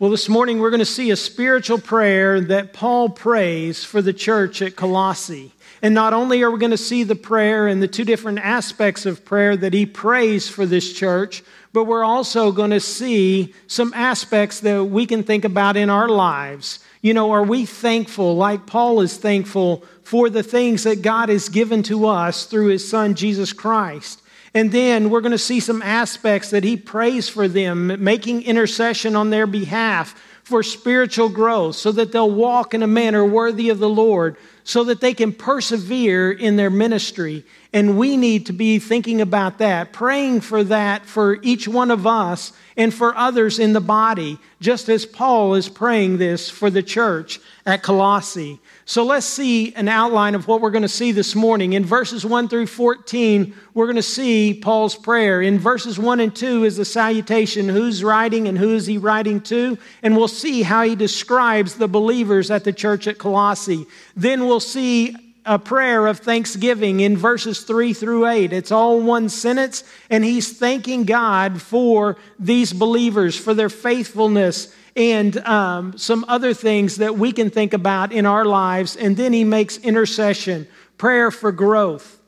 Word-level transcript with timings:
Well, 0.00 0.10
this 0.10 0.30
morning 0.30 0.60
we're 0.60 0.70
going 0.70 0.78
to 0.78 0.86
see 0.86 1.10
a 1.10 1.16
spiritual 1.16 1.76
prayer 1.76 2.40
that 2.40 2.72
Paul 2.72 3.10
prays 3.10 3.84
for 3.84 4.00
the 4.00 4.14
church 4.14 4.62
at 4.62 4.74
Colossae. 4.74 5.52
And 5.82 5.94
not 5.94 6.14
only 6.14 6.42
are 6.42 6.50
we 6.50 6.58
going 6.58 6.70
to 6.70 6.78
see 6.78 7.02
the 7.02 7.14
prayer 7.14 7.68
and 7.68 7.82
the 7.82 7.86
two 7.86 8.06
different 8.06 8.38
aspects 8.38 9.04
of 9.04 9.26
prayer 9.26 9.58
that 9.58 9.74
he 9.74 9.84
prays 9.84 10.48
for 10.48 10.64
this 10.64 10.94
church, 10.94 11.42
but 11.74 11.84
we're 11.84 12.02
also 12.02 12.50
going 12.50 12.70
to 12.70 12.80
see 12.80 13.54
some 13.66 13.92
aspects 13.92 14.60
that 14.60 14.86
we 14.86 15.04
can 15.04 15.22
think 15.22 15.44
about 15.44 15.76
in 15.76 15.90
our 15.90 16.08
lives. 16.08 16.78
You 17.02 17.12
know, 17.12 17.32
are 17.32 17.44
we 17.44 17.66
thankful, 17.66 18.36
like 18.36 18.64
Paul 18.64 19.02
is 19.02 19.18
thankful, 19.18 19.84
for 20.02 20.30
the 20.30 20.42
things 20.42 20.84
that 20.84 21.02
God 21.02 21.28
has 21.28 21.50
given 21.50 21.82
to 21.84 22.06
us 22.06 22.46
through 22.46 22.68
his 22.68 22.88
son, 22.88 23.16
Jesus 23.16 23.52
Christ? 23.52 24.19
And 24.54 24.72
then 24.72 25.10
we're 25.10 25.20
going 25.20 25.32
to 25.32 25.38
see 25.38 25.60
some 25.60 25.82
aspects 25.82 26.50
that 26.50 26.64
he 26.64 26.76
prays 26.76 27.28
for 27.28 27.46
them, 27.46 28.02
making 28.02 28.42
intercession 28.42 29.14
on 29.14 29.30
their 29.30 29.46
behalf 29.46 30.20
for 30.42 30.64
spiritual 30.64 31.28
growth, 31.28 31.76
so 31.76 31.92
that 31.92 32.10
they'll 32.10 32.30
walk 32.30 32.74
in 32.74 32.82
a 32.82 32.86
manner 32.88 33.24
worthy 33.24 33.68
of 33.68 33.78
the 33.78 33.88
Lord, 33.88 34.36
so 34.64 34.82
that 34.84 35.00
they 35.00 35.14
can 35.14 35.32
persevere 35.32 36.32
in 36.32 36.56
their 36.56 36.70
ministry. 36.70 37.44
And 37.72 37.96
we 37.96 38.16
need 38.16 38.46
to 38.46 38.52
be 38.52 38.80
thinking 38.80 39.20
about 39.20 39.58
that, 39.58 39.92
praying 39.92 40.40
for 40.40 40.64
that 40.64 41.06
for 41.06 41.38
each 41.42 41.68
one 41.68 41.92
of 41.92 42.04
us 42.04 42.52
and 42.76 42.92
for 42.92 43.16
others 43.16 43.60
in 43.60 43.74
the 43.74 43.80
body, 43.80 44.38
just 44.60 44.88
as 44.88 45.06
Paul 45.06 45.54
is 45.54 45.68
praying 45.68 46.18
this 46.18 46.50
for 46.50 46.68
the 46.68 46.82
church 46.82 47.38
at 47.64 47.84
Colossae. 47.84 48.58
So 48.90 49.04
let's 49.04 49.24
see 49.24 49.72
an 49.74 49.86
outline 49.86 50.34
of 50.34 50.48
what 50.48 50.60
we're 50.60 50.72
going 50.72 50.82
to 50.82 50.88
see 50.88 51.12
this 51.12 51.36
morning. 51.36 51.74
In 51.74 51.84
verses 51.84 52.26
1 52.26 52.48
through 52.48 52.66
14, 52.66 53.54
we're 53.72 53.86
going 53.86 53.94
to 53.94 54.02
see 54.02 54.52
Paul's 54.52 54.96
prayer. 54.96 55.40
In 55.40 55.60
verses 55.60 55.96
1 55.96 56.18
and 56.18 56.34
2 56.34 56.64
is 56.64 56.76
the 56.76 56.84
salutation 56.84 57.68
who's 57.68 58.02
writing 58.02 58.48
and 58.48 58.58
who 58.58 58.74
is 58.74 58.86
he 58.86 58.98
writing 58.98 59.42
to. 59.42 59.78
And 60.02 60.16
we'll 60.16 60.26
see 60.26 60.62
how 60.62 60.82
he 60.82 60.96
describes 60.96 61.76
the 61.76 61.86
believers 61.86 62.50
at 62.50 62.64
the 62.64 62.72
church 62.72 63.06
at 63.06 63.16
Colossae. 63.16 63.86
Then 64.16 64.48
we'll 64.48 64.58
see 64.58 65.14
a 65.46 65.56
prayer 65.56 66.08
of 66.08 66.18
thanksgiving 66.18 66.98
in 66.98 67.16
verses 67.16 67.60
3 67.60 67.92
through 67.92 68.26
8. 68.26 68.52
It's 68.52 68.72
all 68.72 69.00
one 69.00 69.28
sentence, 69.28 69.84
and 70.10 70.24
he's 70.24 70.58
thanking 70.58 71.04
God 71.04 71.62
for 71.62 72.16
these 72.40 72.72
believers, 72.72 73.36
for 73.36 73.54
their 73.54 73.68
faithfulness 73.68 74.74
and 74.96 75.36
um, 75.38 75.96
some 75.96 76.24
other 76.28 76.54
things 76.54 76.96
that 76.96 77.16
we 77.16 77.32
can 77.32 77.50
think 77.50 77.72
about 77.72 78.12
in 78.12 78.26
our 78.26 78.44
lives. 78.44 78.96
And 78.96 79.16
then 79.16 79.32
he 79.32 79.44
makes 79.44 79.78
intercession, 79.78 80.66
prayer 80.98 81.30
for 81.30 81.52
growth, 81.52 82.18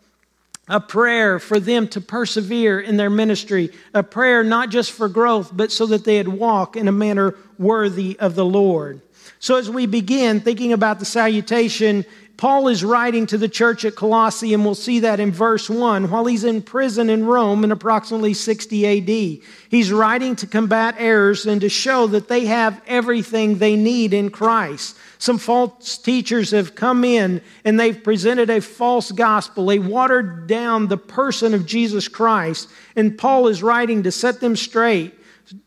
a 0.68 0.80
prayer 0.80 1.38
for 1.38 1.58
them 1.58 1.88
to 1.88 2.00
persevere 2.00 2.80
in 2.80 2.96
their 2.96 3.10
ministry, 3.10 3.70
a 3.92 4.02
prayer 4.02 4.44
not 4.44 4.70
just 4.70 4.92
for 4.92 5.08
growth, 5.08 5.50
but 5.52 5.72
so 5.72 5.86
that 5.86 6.04
they'd 6.04 6.28
walk 6.28 6.76
in 6.76 6.88
a 6.88 6.92
manner 6.92 7.34
worthy 7.58 8.18
of 8.18 8.34
the 8.34 8.44
Lord. 8.44 9.00
So, 9.38 9.56
as 9.56 9.68
we 9.68 9.86
begin 9.86 10.40
thinking 10.40 10.72
about 10.72 11.00
the 11.00 11.04
salutation, 11.04 12.04
Paul 12.36 12.68
is 12.68 12.82
writing 12.82 13.26
to 13.26 13.38
the 13.38 13.48
church 13.48 13.84
at 13.84 13.94
Colossae, 13.94 14.52
and 14.54 14.64
we'll 14.64 14.74
see 14.74 15.00
that 15.00 15.20
in 15.20 15.30
verse 15.30 15.70
1, 15.70 16.10
while 16.10 16.24
he's 16.24 16.44
in 16.44 16.62
prison 16.62 17.08
in 17.08 17.24
Rome 17.24 17.62
in 17.62 17.70
approximately 17.70 18.34
60 18.34 18.86
AD. 18.86 19.42
He's 19.68 19.92
writing 19.92 20.34
to 20.36 20.46
combat 20.46 20.96
errors 20.98 21.46
and 21.46 21.60
to 21.60 21.68
show 21.68 22.06
that 22.08 22.28
they 22.28 22.46
have 22.46 22.80
everything 22.86 23.58
they 23.58 23.76
need 23.76 24.12
in 24.12 24.30
Christ. 24.30 24.96
Some 25.18 25.38
false 25.38 25.98
teachers 25.98 26.50
have 26.50 26.74
come 26.74 27.04
in 27.04 27.42
and 27.64 27.78
they've 27.78 28.02
presented 28.02 28.50
a 28.50 28.60
false 28.60 29.12
gospel. 29.12 29.66
They 29.66 29.78
watered 29.78 30.48
down 30.48 30.88
the 30.88 30.96
person 30.96 31.54
of 31.54 31.64
Jesus 31.64 32.08
Christ. 32.08 32.68
And 32.96 33.16
Paul 33.16 33.46
is 33.46 33.62
writing 33.62 34.02
to 34.02 34.10
set 34.10 34.40
them 34.40 34.56
straight, 34.56 35.14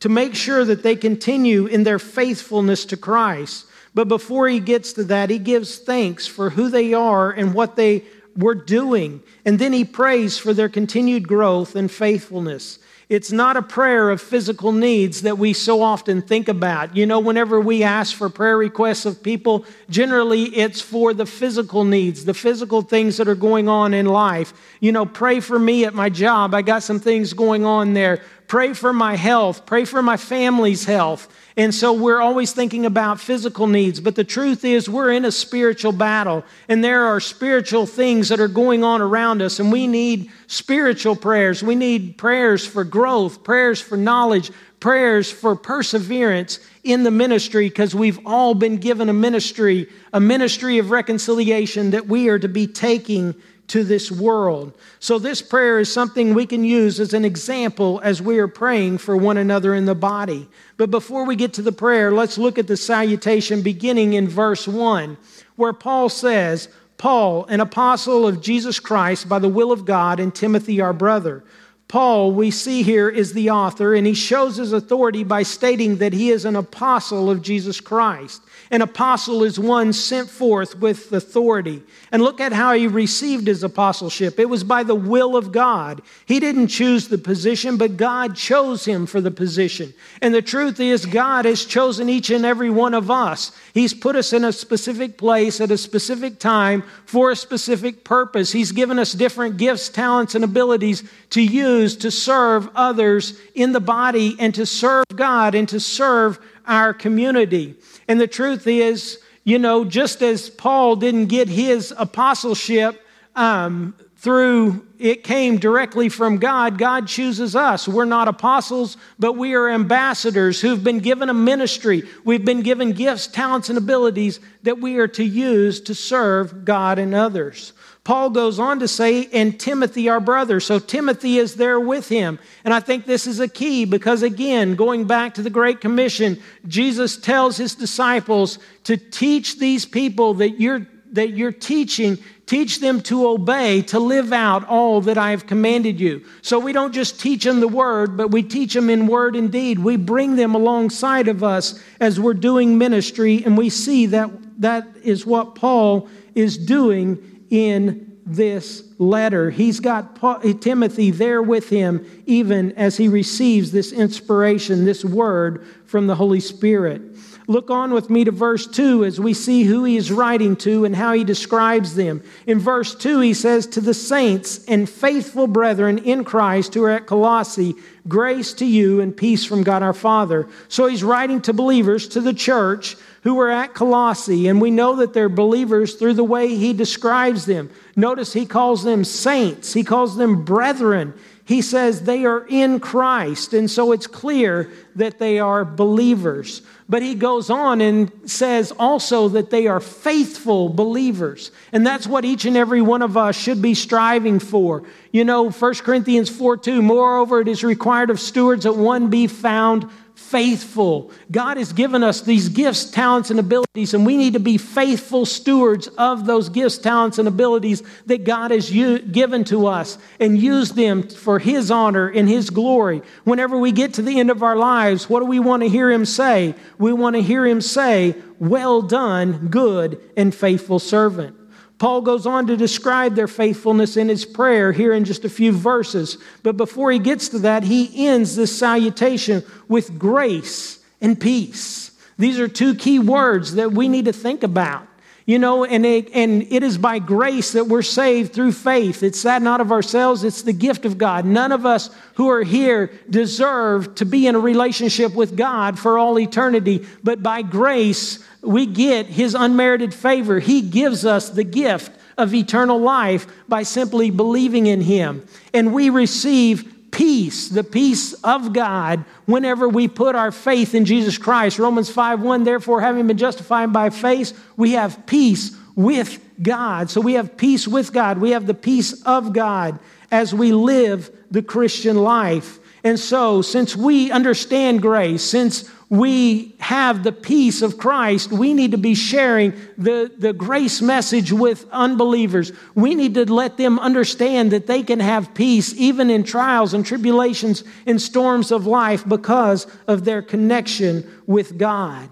to 0.01 0.09
make 0.09 0.35
sure 0.35 0.65
that 0.65 0.83
they 0.83 0.97
continue 0.97 1.67
in 1.67 1.83
their 1.83 1.99
faithfulness 1.99 2.83
to 2.85 2.97
Christ. 2.97 3.64
But 3.95 4.09
before 4.09 4.47
he 4.47 4.59
gets 4.59 4.93
to 4.93 5.05
that, 5.05 5.31
he 5.31 5.39
gives 5.39 5.79
thanks 5.79 6.27
for 6.27 6.51
who 6.51 6.69
they 6.69 6.93
are 6.93 7.31
and 7.31 7.53
what 7.53 7.77
they 7.77 8.03
were 8.37 8.53
doing. 8.53 9.23
And 9.45 9.57
then 9.57 9.73
he 9.73 9.85
prays 9.85 10.37
for 10.37 10.53
their 10.53 10.69
continued 10.69 11.27
growth 11.27 11.75
and 11.75 11.89
faithfulness. 11.89 12.79
It's 13.07 13.31
not 13.31 13.55
a 13.55 13.61
prayer 13.61 14.09
of 14.09 14.19
physical 14.19 14.71
needs 14.71 15.21
that 15.21 15.37
we 15.37 15.53
so 15.53 15.83
often 15.83 16.23
think 16.23 16.47
about. 16.47 16.95
You 16.95 17.05
know, 17.05 17.19
whenever 17.19 17.61
we 17.61 17.83
ask 17.83 18.15
for 18.15 18.29
prayer 18.29 18.57
requests 18.57 19.05
of 19.05 19.21
people, 19.21 19.63
generally 19.91 20.45
it's 20.45 20.81
for 20.81 21.13
the 21.13 21.27
physical 21.27 21.83
needs, 21.83 22.25
the 22.25 22.33
physical 22.33 22.81
things 22.81 23.17
that 23.17 23.27
are 23.27 23.35
going 23.35 23.69
on 23.69 23.93
in 23.93 24.07
life. 24.07 24.53
You 24.79 24.91
know, 24.91 25.05
pray 25.05 25.39
for 25.39 25.59
me 25.59 25.85
at 25.85 25.93
my 25.93 26.09
job. 26.09 26.55
I 26.55 26.63
got 26.63 26.81
some 26.81 26.99
things 26.99 27.33
going 27.33 27.63
on 27.63 27.93
there. 27.93 28.23
Pray 28.47 28.73
for 28.73 28.93
my 28.93 29.15
health. 29.15 29.65
Pray 29.65 29.85
for 29.85 30.01
my 30.01 30.17
family's 30.17 30.85
health. 30.85 31.27
And 31.57 31.73
so 31.73 31.93
we're 31.93 32.19
always 32.19 32.51
thinking 32.51 32.85
about 32.85 33.19
physical 33.19 33.65
needs, 33.65 34.01
but 34.01 34.15
the 34.15 34.25
truth 34.25 34.65
is 34.65 34.89
we're 34.89 35.11
in 35.11 35.23
a 35.23 35.31
spiritual 35.31 35.93
battle 35.93 36.43
and 36.67 36.83
there 36.83 37.05
are 37.05 37.21
spiritual 37.21 37.85
things 37.85 38.27
that 38.27 38.41
are 38.41 38.49
going 38.49 38.83
on 38.83 39.01
around 39.01 39.41
us 39.41 39.59
and 39.59 39.71
we 39.71 39.87
need 39.87 40.29
spiritual 40.47 41.15
prayers. 41.15 41.63
We 41.63 41.75
need 41.75 42.17
prayers 42.17 42.67
for 42.67 42.83
growth, 42.83 43.43
prayers 43.43 43.79
for 43.79 43.95
knowledge, 43.95 44.51
prayers 44.81 45.31
for 45.31 45.55
perseverance 45.55 46.59
in 46.83 47.03
the 47.03 47.11
ministry 47.11 47.69
because 47.69 47.95
we've 47.95 48.19
all 48.25 48.53
been 48.53 48.75
given 48.75 49.07
a 49.07 49.13
ministry, 49.13 49.89
a 50.11 50.19
ministry 50.19 50.77
of 50.77 50.91
reconciliation 50.91 51.91
that 51.91 52.07
we 52.07 52.27
are 52.27 52.37
to 52.37 52.49
be 52.49 52.67
taking 52.67 53.33
to 53.67 53.83
this 53.83 54.11
world. 54.11 54.77
So, 54.99 55.17
this 55.17 55.41
prayer 55.41 55.79
is 55.79 55.91
something 55.91 56.33
we 56.33 56.45
can 56.45 56.63
use 56.63 56.99
as 56.99 57.13
an 57.13 57.25
example 57.25 57.99
as 58.03 58.21
we 58.21 58.37
are 58.39 58.47
praying 58.47 58.99
for 58.99 59.17
one 59.17 59.37
another 59.37 59.73
in 59.73 59.85
the 59.85 59.95
body. 59.95 60.47
But 60.77 60.91
before 60.91 61.25
we 61.25 61.35
get 61.35 61.53
to 61.53 61.61
the 61.61 61.71
prayer, 61.71 62.11
let's 62.11 62.37
look 62.37 62.57
at 62.57 62.67
the 62.67 62.77
salutation 62.77 63.61
beginning 63.61 64.13
in 64.13 64.27
verse 64.27 64.67
1, 64.67 65.17
where 65.55 65.73
Paul 65.73 66.09
says, 66.09 66.69
Paul, 66.97 67.45
an 67.45 67.59
apostle 67.59 68.27
of 68.27 68.41
Jesus 68.41 68.79
Christ 68.79 69.27
by 69.27 69.39
the 69.39 69.49
will 69.49 69.71
of 69.71 69.85
God, 69.85 70.19
and 70.19 70.33
Timothy, 70.33 70.79
our 70.79 70.93
brother. 70.93 71.43
Paul, 71.87 72.31
we 72.31 72.49
see 72.49 72.81
here, 72.81 73.09
is 73.09 73.33
the 73.33 73.51
author, 73.51 73.93
and 73.93 74.07
he 74.07 74.15
shows 74.15 74.57
his 74.57 74.73
authority 74.73 75.23
by 75.23 75.43
stating 75.43 75.97
that 75.97 76.13
he 76.13 76.31
is 76.31 76.43
an 76.43 76.55
apostle 76.55 77.29
of 77.29 77.43
Jesus 77.43 77.79
Christ. 77.79 78.41
An 78.71 78.81
apostle 78.81 79.43
is 79.43 79.59
one 79.59 79.93
sent 79.93 80.27
forth 80.27 80.79
with 80.79 81.13
authority. 81.13 81.83
And 82.11 82.23
look 82.23 82.41
at 82.41 82.51
how 82.51 82.73
he 82.73 82.87
received 82.87 83.45
his 83.45 83.63
apostleship. 83.63 84.39
It 84.39 84.49
was 84.49 84.63
by 84.63 84.81
the 84.81 84.95
will 84.95 85.37
of 85.37 85.51
God. 85.51 86.01
He 86.25 86.39
didn't 86.39 86.69
choose 86.69 87.07
the 87.07 87.19
position, 87.19 87.77
but 87.77 87.97
God 87.97 88.35
chose 88.35 88.85
him 88.85 89.05
for 89.05 89.21
the 89.21 89.29
position. 89.29 89.93
And 90.23 90.33
the 90.33 90.41
truth 90.41 90.79
is, 90.79 91.05
God 91.05 91.45
has 91.45 91.65
chosen 91.65 92.09
each 92.09 92.31
and 92.31 92.45
every 92.45 92.71
one 92.71 92.95
of 92.95 93.11
us. 93.11 93.51
He's 93.75 93.93
put 93.93 94.15
us 94.15 94.33
in 94.33 94.43
a 94.43 94.51
specific 94.51 95.19
place 95.19 95.61
at 95.61 95.69
a 95.69 95.77
specific 95.77 96.39
time 96.39 96.81
for 97.05 97.29
a 97.29 97.35
specific 97.35 98.03
purpose. 98.03 98.51
He's 98.51 98.71
given 98.71 98.97
us 98.97 99.13
different 99.13 99.57
gifts, 99.57 99.89
talents, 99.89 100.33
and 100.33 100.43
abilities 100.43 101.03
to 101.29 101.41
use 101.43 101.74
to 101.97 102.11
serve 102.11 102.69
others 102.75 103.39
in 103.53 103.71
the 103.71 103.79
body 103.79 104.35
and 104.39 104.53
to 104.55 104.65
serve 104.65 105.05
God 105.15 105.55
and 105.55 105.67
to 105.69 105.79
serve 105.79 106.39
our 106.65 106.93
community. 106.93 107.75
And 108.07 108.19
the 108.19 108.27
truth 108.27 108.67
is, 108.67 109.19
you 109.43 109.59
know, 109.59 109.85
just 109.85 110.21
as 110.21 110.49
Paul 110.49 110.95
didn't 110.95 111.27
get 111.27 111.47
his 111.47 111.93
apostleship 111.97 113.01
um, 113.35 113.93
through 114.17 114.85
it 114.97 115.23
came 115.23 115.57
directly 115.57 116.09
from 116.09 116.37
God, 116.37 116.77
God 116.77 117.07
chooses 117.07 117.55
us. 117.55 117.87
We're 117.87 118.05
not 118.05 118.27
apostles, 118.27 118.97
but 119.19 119.33
we 119.33 119.53
are 119.53 119.69
ambassadors 119.69 120.61
who've 120.61 120.83
been 120.83 120.99
given 120.99 121.29
a 121.29 121.33
ministry. 121.33 122.03
We've 122.23 122.43
been 122.43 122.61
given 122.61 122.93
gifts, 122.93 123.27
talents, 123.27 123.69
and 123.69 123.77
abilities 123.77 124.39
that 124.63 124.79
we 124.79 124.97
are 124.97 125.07
to 125.09 125.23
use 125.23 125.81
to 125.81 125.93
serve 125.93 126.65
God 126.65 126.97
and 126.97 127.13
others. 127.13 127.73
Paul 128.05 128.29
goes 128.29 128.59
on 128.59 128.79
to 128.79 128.87
say, 128.87 129.27
and 129.33 129.59
Timothy, 129.59 130.09
our 130.09 130.19
brother. 130.19 130.59
So 130.59 130.77
Timothy 130.77 131.39
is 131.39 131.55
there 131.55 131.79
with 131.79 132.07
him. 132.07 132.37
And 132.63 132.71
I 132.71 132.79
think 132.79 133.05
this 133.05 133.25
is 133.25 133.39
a 133.39 133.47
key 133.47 133.83
because, 133.83 134.21
again, 134.21 134.75
going 134.75 135.05
back 135.05 135.33
to 135.33 135.41
the 135.41 135.49
Great 135.49 135.81
Commission, 135.81 136.39
Jesus 136.67 137.17
tells 137.17 137.57
his 137.57 137.73
disciples 137.73 138.59
to 138.83 138.95
teach 138.95 139.57
these 139.57 139.87
people 139.87 140.35
that 140.35 140.59
you're, 140.59 140.85
that 141.13 141.31
you're 141.31 141.51
teaching, 141.51 142.19
teach 142.45 142.79
them 142.79 143.01
to 143.01 143.27
obey, 143.27 143.81
to 143.81 143.99
live 143.99 144.31
out 144.31 144.67
all 144.67 145.01
that 145.01 145.17
I 145.17 145.31
have 145.31 145.47
commanded 145.47 145.99
you. 145.99 146.23
So 146.43 146.59
we 146.59 146.73
don't 146.73 146.93
just 146.93 147.19
teach 147.19 147.43
them 147.43 147.59
the 147.59 147.67
word, 147.67 148.15
but 148.15 148.29
we 148.29 148.43
teach 148.43 148.75
them 148.75 148.91
in 148.91 149.07
word 149.07 149.35
and 149.35 149.51
deed. 149.51 149.79
We 149.79 149.97
bring 149.97 150.35
them 150.35 150.53
alongside 150.53 151.27
of 151.27 151.43
us 151.43 151.81
as 151.99 152.19
we're 152.19 152.35
doing 152.35 152.77
ministry, 152.77 153.43
and 153.43 153.57
we 153.57 153.71
see 153.71 154.05
that 154.05 154.29
that 154.61 154.87
is 155.03 155.25
what 155.25 155.55
Paul 155.55 156.07
is 156.35 156.55
doing 156.55 157.34
in 157.49 158.15
this 158.25 158.83
letter. 158.97 159.51
He's 159.51 159.79
got 159.79 160.19
Timothy 160.61 161.11
there 161.11 161.41
with 161.41 161.69
him, 161.69 162.23
even 162.25 162.71
as 162.73 162.97
he 162.97 163.07
receives 163.07 163.71
this 163.71 163.91
inspiration, 163.91 164.85
this 164.85 165.05
word 165.05 165.65
from 165.85 166.07
the 166.07 166.15
Holy 166.15 166.39
Spirit. 166.39 167.01
Look 167.47 167.69
on 167.69 167.93
with 167.93 168.09
me 168.09 168.23
to 168.23 168.31
verse 168.31 168.65
2 168.65 169.05
as 169.05 169.19
we 169.19 169.35
see 169.35 169.63
who 169.63 169.83
he 169.83 169.97
is 169.97 170.11
writing 170.11 170.55
to 170.57 170.83
and 170.83 170.95
how 170.95 171.13
he 171.13 171.23
describes 171.23 171.93
them. 171.93 172.23
In 172.47 172.57
verse 172.57 172.95
2, 172.95 173.19
he 173.19 173.35
says, 173.35 173.67
To 173.67 173.81
the 173.81 173.93
saints 173.93 174.65
and 174.65 174.89
faithful 174.89 175.45
brethren 175.45 175.99
in 175.99 176.23
Christ 176.23 176.73
who 176.73 176.83
are 176.83 176.89
at 176.89 177.05
Colossae, 177.05 177.75
grace 178.07 178.53
to 178.53 178.65
you 178.65 178.99
and 178.99 179.15
peace 179.15 179.45
from 179.45 179.61
God 179.61 179.83
our 179.83 179.93
Father. 179.93 180.47
So 180.69 180.87
he's 180.87 181.03
writing 181.03 181.39
to 181.41 181.53
believers, 181.53 182.07
to 182.09 182.21
the 182.21 182.33
church 182.33 182.95
who 183.25 183.35
were 183.35 183.49
at 183.49 183.73
Colossae, 183.73 184.47
and 184.47 184.61
we 184.61 184.71
know 184.71 184.95
that 184.95 185.13
they're 185.13 185.27
believers 185.27 185.95
through 185.95 186.13
the 186.13 186.23
way 186.23 186.55
he 186.55 186.71
describes 186.71 187.45
them. 187.45 187.69
Notice 187.97 188.31
he 188.31 188.45
calls 188.45 188.85
them 188.85 189.03
saints, 189.03 189.73
he 189.73 189.83
calls 189.83 190.15
them 190.15 190.45
brethren 190.45 191.13
he 191.45 191.61
says 191.61 192.01
they 192.01 192.25
are 192.25 192.45
in 192.49 192.79
Christ. 192.79 193.53
And 193.53 193.69
so 193.69 193.91
it's 193.91 194.07
clear 194.07 194.71
that 194.95 195.19
they 195.19 195.39
are 195.39 195.63
believers. 195.63 196.63
But 196.89 197.03
he 197.03 197.13
goes 197.13 197.51
on 197.51 197.81
and 197.81 198.11
says 198.25 198.73
also 198.79 199.29
that 199.29 199.51
they 199.51 199.67
are 199.67 199.79
faithful 199.79 200.69
believers. 200.69 201.51
And 201.71 201.85
that's 201.85 202.07
what 202.07 202.25
each 202.25 202.45
and 202.45 202.57
every 202.57 202.81
one 202.81 203.03
of 203.03 203.15
us 203.15 203.35
should 203.35 203.61
be 203.61 203.75
striving 203.75 204.39
for. 204.39 204.83
You 205.11 205.23
know, 205.23 205.51
1 205.51 205.73
Corinthians 205.75 206.29
4 206.29 206.57
2, 206.57 206.81
moreover, 206.81 207.41
it 207.41 207.47
is 207.47 207.63
required 207.63 208.09
of 208.09 208.19
stewards 208.19 208.63
that 208.63 208.73
one 208.73 209.11
be 209.11 209.27
found 209.27 209.87
faithful. 210.29 211.11
God 211.31 211.57
has 211.57 211.71
given 211.71 212.03
us 212.03 212.21
these 212.21 212.49
gifts, 212.49 212.85
talents, 212.85 213.29
and 213.29 213.39
abilities, 213.39 213.93
and 213.93 214.05
we 214.05 214.17
need 214.17 214.33
to 214.33 214.39
be 214.39 214.57
faithful 214.57 215.25
stewards 215.25 215.87
of 215.87 216.25
those 216.25 216.49
gifts, 216.49 216.79
talents, 216.79 217.19
and 217.19 217.27
abilities 217.27 217.83
that 218.07 218.23
God 218.23 218.49
has 218.51 218.71
u- 218.71 218.99
given 218.99 219.43
to 219.45 219.67
us 219.67 219.97
and 220.19 220.37
use 220.37 220.71
them 220.71 221.07
for 221.07 221.37
His 221.37 221.69
honor 221.69 222.07
and 222.07 222.27
His 222.27 222.49
glory. 222.49 223.03
Whenever 223.23 223.57
we 223.57 223.71
get 223.71 223.93
to 223.95 224.01
the 224.01 224.19
end 224.19 224.31
of 224.31 224.41
our 224.41 224.55
lives, 224.55 225.09
what 225.09 225.19
do 225.19 225.27
we 225.27 225.39
want 225.39 225.61
to 225.61 225.69
hear 225.69 225.91
Him 225.91 226.05
say? 226.05 226.55
We 226.79 226.91
want 226.91 227.15
to 227.15 227.21
hear 227.21 227.45
Him 227.45 227.61
say, 227.61 228.15
Well 228.39 228.81
done, 228.81 229.49
good 229.49 230.01
and 230.17 230.33
faithful 230.33 230.79
servant. 230.79 231.35
Paul 231.77 232.01
goes 232.01 232.25
on 232.25 232.47
to 232.47 232.55
describe 232.55 233.15
their 233.15 233.27
faithfulness 233.27 233.97
in 233.97 234.07
his 234.07 234.25
prayer 234.25 234.71
here 234.71 234.93
in 234.93 235.03
just 235.03 235.25
a 235.25 235.29
few 235.29 235.51
verses. 235.51 236.17
But 236.41 236.55
before 236.55 236.91
he 236.91 236.99
gets 236.99 237.29
to 237.29 237.39
that, 237.39 237.63
he 237.63 238.07
ends 238.07 238.35
this 238.35 238.57
salutation 238.57 239.43
with 239.67 239.99
grace 239.99 240.79
and 241.01 241.19
peace. 241.19 241.91
These 242.17 242.39
are 242.39 242.47
two 242.47 242.75
key 242.75 242.99
words 242.99 243.55
that 243.55 243.73
we 243.73 243.89
need 243.89 244.05
to 244.05 244.13
think 244.13 244.43
about. 244.43 244.87
You 245.27 245.39
know, 245.39 245.65
and 245.65 245.83
it, 245.87 246.11
and 246.13 246.43
it 246.53 246.61
is 246.61 246.77
by 246.77 246.99
grace 246.99 247.53
that 247.53 247.65
we're 247.65 247.81
saved 247.81 248.31
through 248.31 248.51
faith. 248.51 249.01
It's 249.01 249.23
that 249.23 249.41
not 249.41 249.59
of 249.59 249.71
ourselves, 249.71 250.23
it's 250.23 250.43
the 250.43 250.53
gift 250.53 250.85
of 250.85 250.99
God. 250.99 251.25
None 251.25 251.51
of 251.51 251.65
us 251.65 251.89
who 252.13 252.29
are 252.29 252.43
here 252.43 252.91
deserve 253.09 253.95
to 253.95 254.05
be 254.05 254.27
in 254.27 254.35
a 254.35 254.39
relationship 254.39 255.15
with 255.15 255.35
God 255.35 255.79
for 255.79 255.97
all 255.97 256.19
eternity, 256.19 256.85
but 257.03 257.23
by 257.23 257.41
grace, 257.41 258.23
we 258.45 258.65
get 258.65 259.07
His 259.07 259.35
unmerited 259.35 259.93
favor. 259.93 260.39
He 260.39 260.61
gives 260.61 261.05
us 261.05 261.29
the 261.29 261.43
gift 261.43 261.91
of 262.17 262.33
eternal 262.33 262.79
life 262.79 263.27
by 263.47 263.63
simply 263.63 264.09
believing 264.09 264.67
in 264.67 264.81
Him. 264.81 265.25
And 265.53 265.73
we 265.73 265.89
receive 265.89 266.73
peace, 266.91 267.49
the 267.49 267.63
peace 267.63 268.13
of 268.23 268.53
God, 268.53 269.03
whenever 269.25 269.67
we 269.67 269.87
put 269.87 270.15
our 270.15 270.31
faith 270.31 270.73
in 270.73 270.85
Jesus 270.85 271.17
Christ. 271.17 271.59
Romans 271.59 271.89
5 271.89 272.21
1, 272.21 272.43
therefore, 272.43 272.81
having 272.81 273.07
been 273.07 273.17
justified 273.17 273.73
by 273.73 273.89
faith, 273.89 274.37
we 274.55 274.73
have 274.73 275.05
peace 275.05 275.55
with 275.75 276.19
God. 276.41 276.89
So 276.89 277.01
we 277.01 277.13
have 277.13 277.35
peace 277.37 277.67
with 277.67 277.91
God. 277.91 278.19
We 278.19 278.31
have 278.31 278.47
the 278.47 278.53
peace 278.53 279.01
of 279.03 279.33
God 279.33 279.79
as 280.11 280.33
we 280.33 280.53
live 280.53 281.11
the 281.31 281.43
Christian 281.43 281.97
life. 281.97 282.59
And 282.83 282.99
so, 282.99 283.41
since 283.41 283.75
we 283.75 284.11
understand 284.11 284.81
grace, 284.81 285.23
since 285.23 285.69
we 285.89 286.55
have 286.59 287.03
the 287.03 287.11
peace 287.11 287.61
of 287.61 287.77
Christ, 287.77 288.31
we 288.31 288.53
need 288.53 288.71
to 288.71 288.77
be 288.77 288.95
sharing 288.95 289.53
the, 289.77 290.11
the 290.17 290.33
grace 290.33 290.81
message 290.81 291.31
with 291.31 291.65
unbelievers. 291.71 292.51
We 292.73 292.95
need 292.95 293.13
to 293.15 293.31
let 293.31 293.57
them 293.57 293.77
understand 293.79 294.51
that 294.51 294.67
they 294.67 294.81
can 294.81 294.99
have 294.99 295.33
peace 295.33 295.73
even 295.75 296.09
in 296.09 296.23
trials 296.23 296.73
and 296.73 296.85
tribulations 296.85 297.63
and 297.85 298.01
storms 298.01 298.51
of 298.51 298.65
life 298.65 299.07
because 299.07 299.67
of 299.87 300.05
their 300.05 300.21
connection 300.21 301.07
with 301.27 301.57
God. 301.57 302.09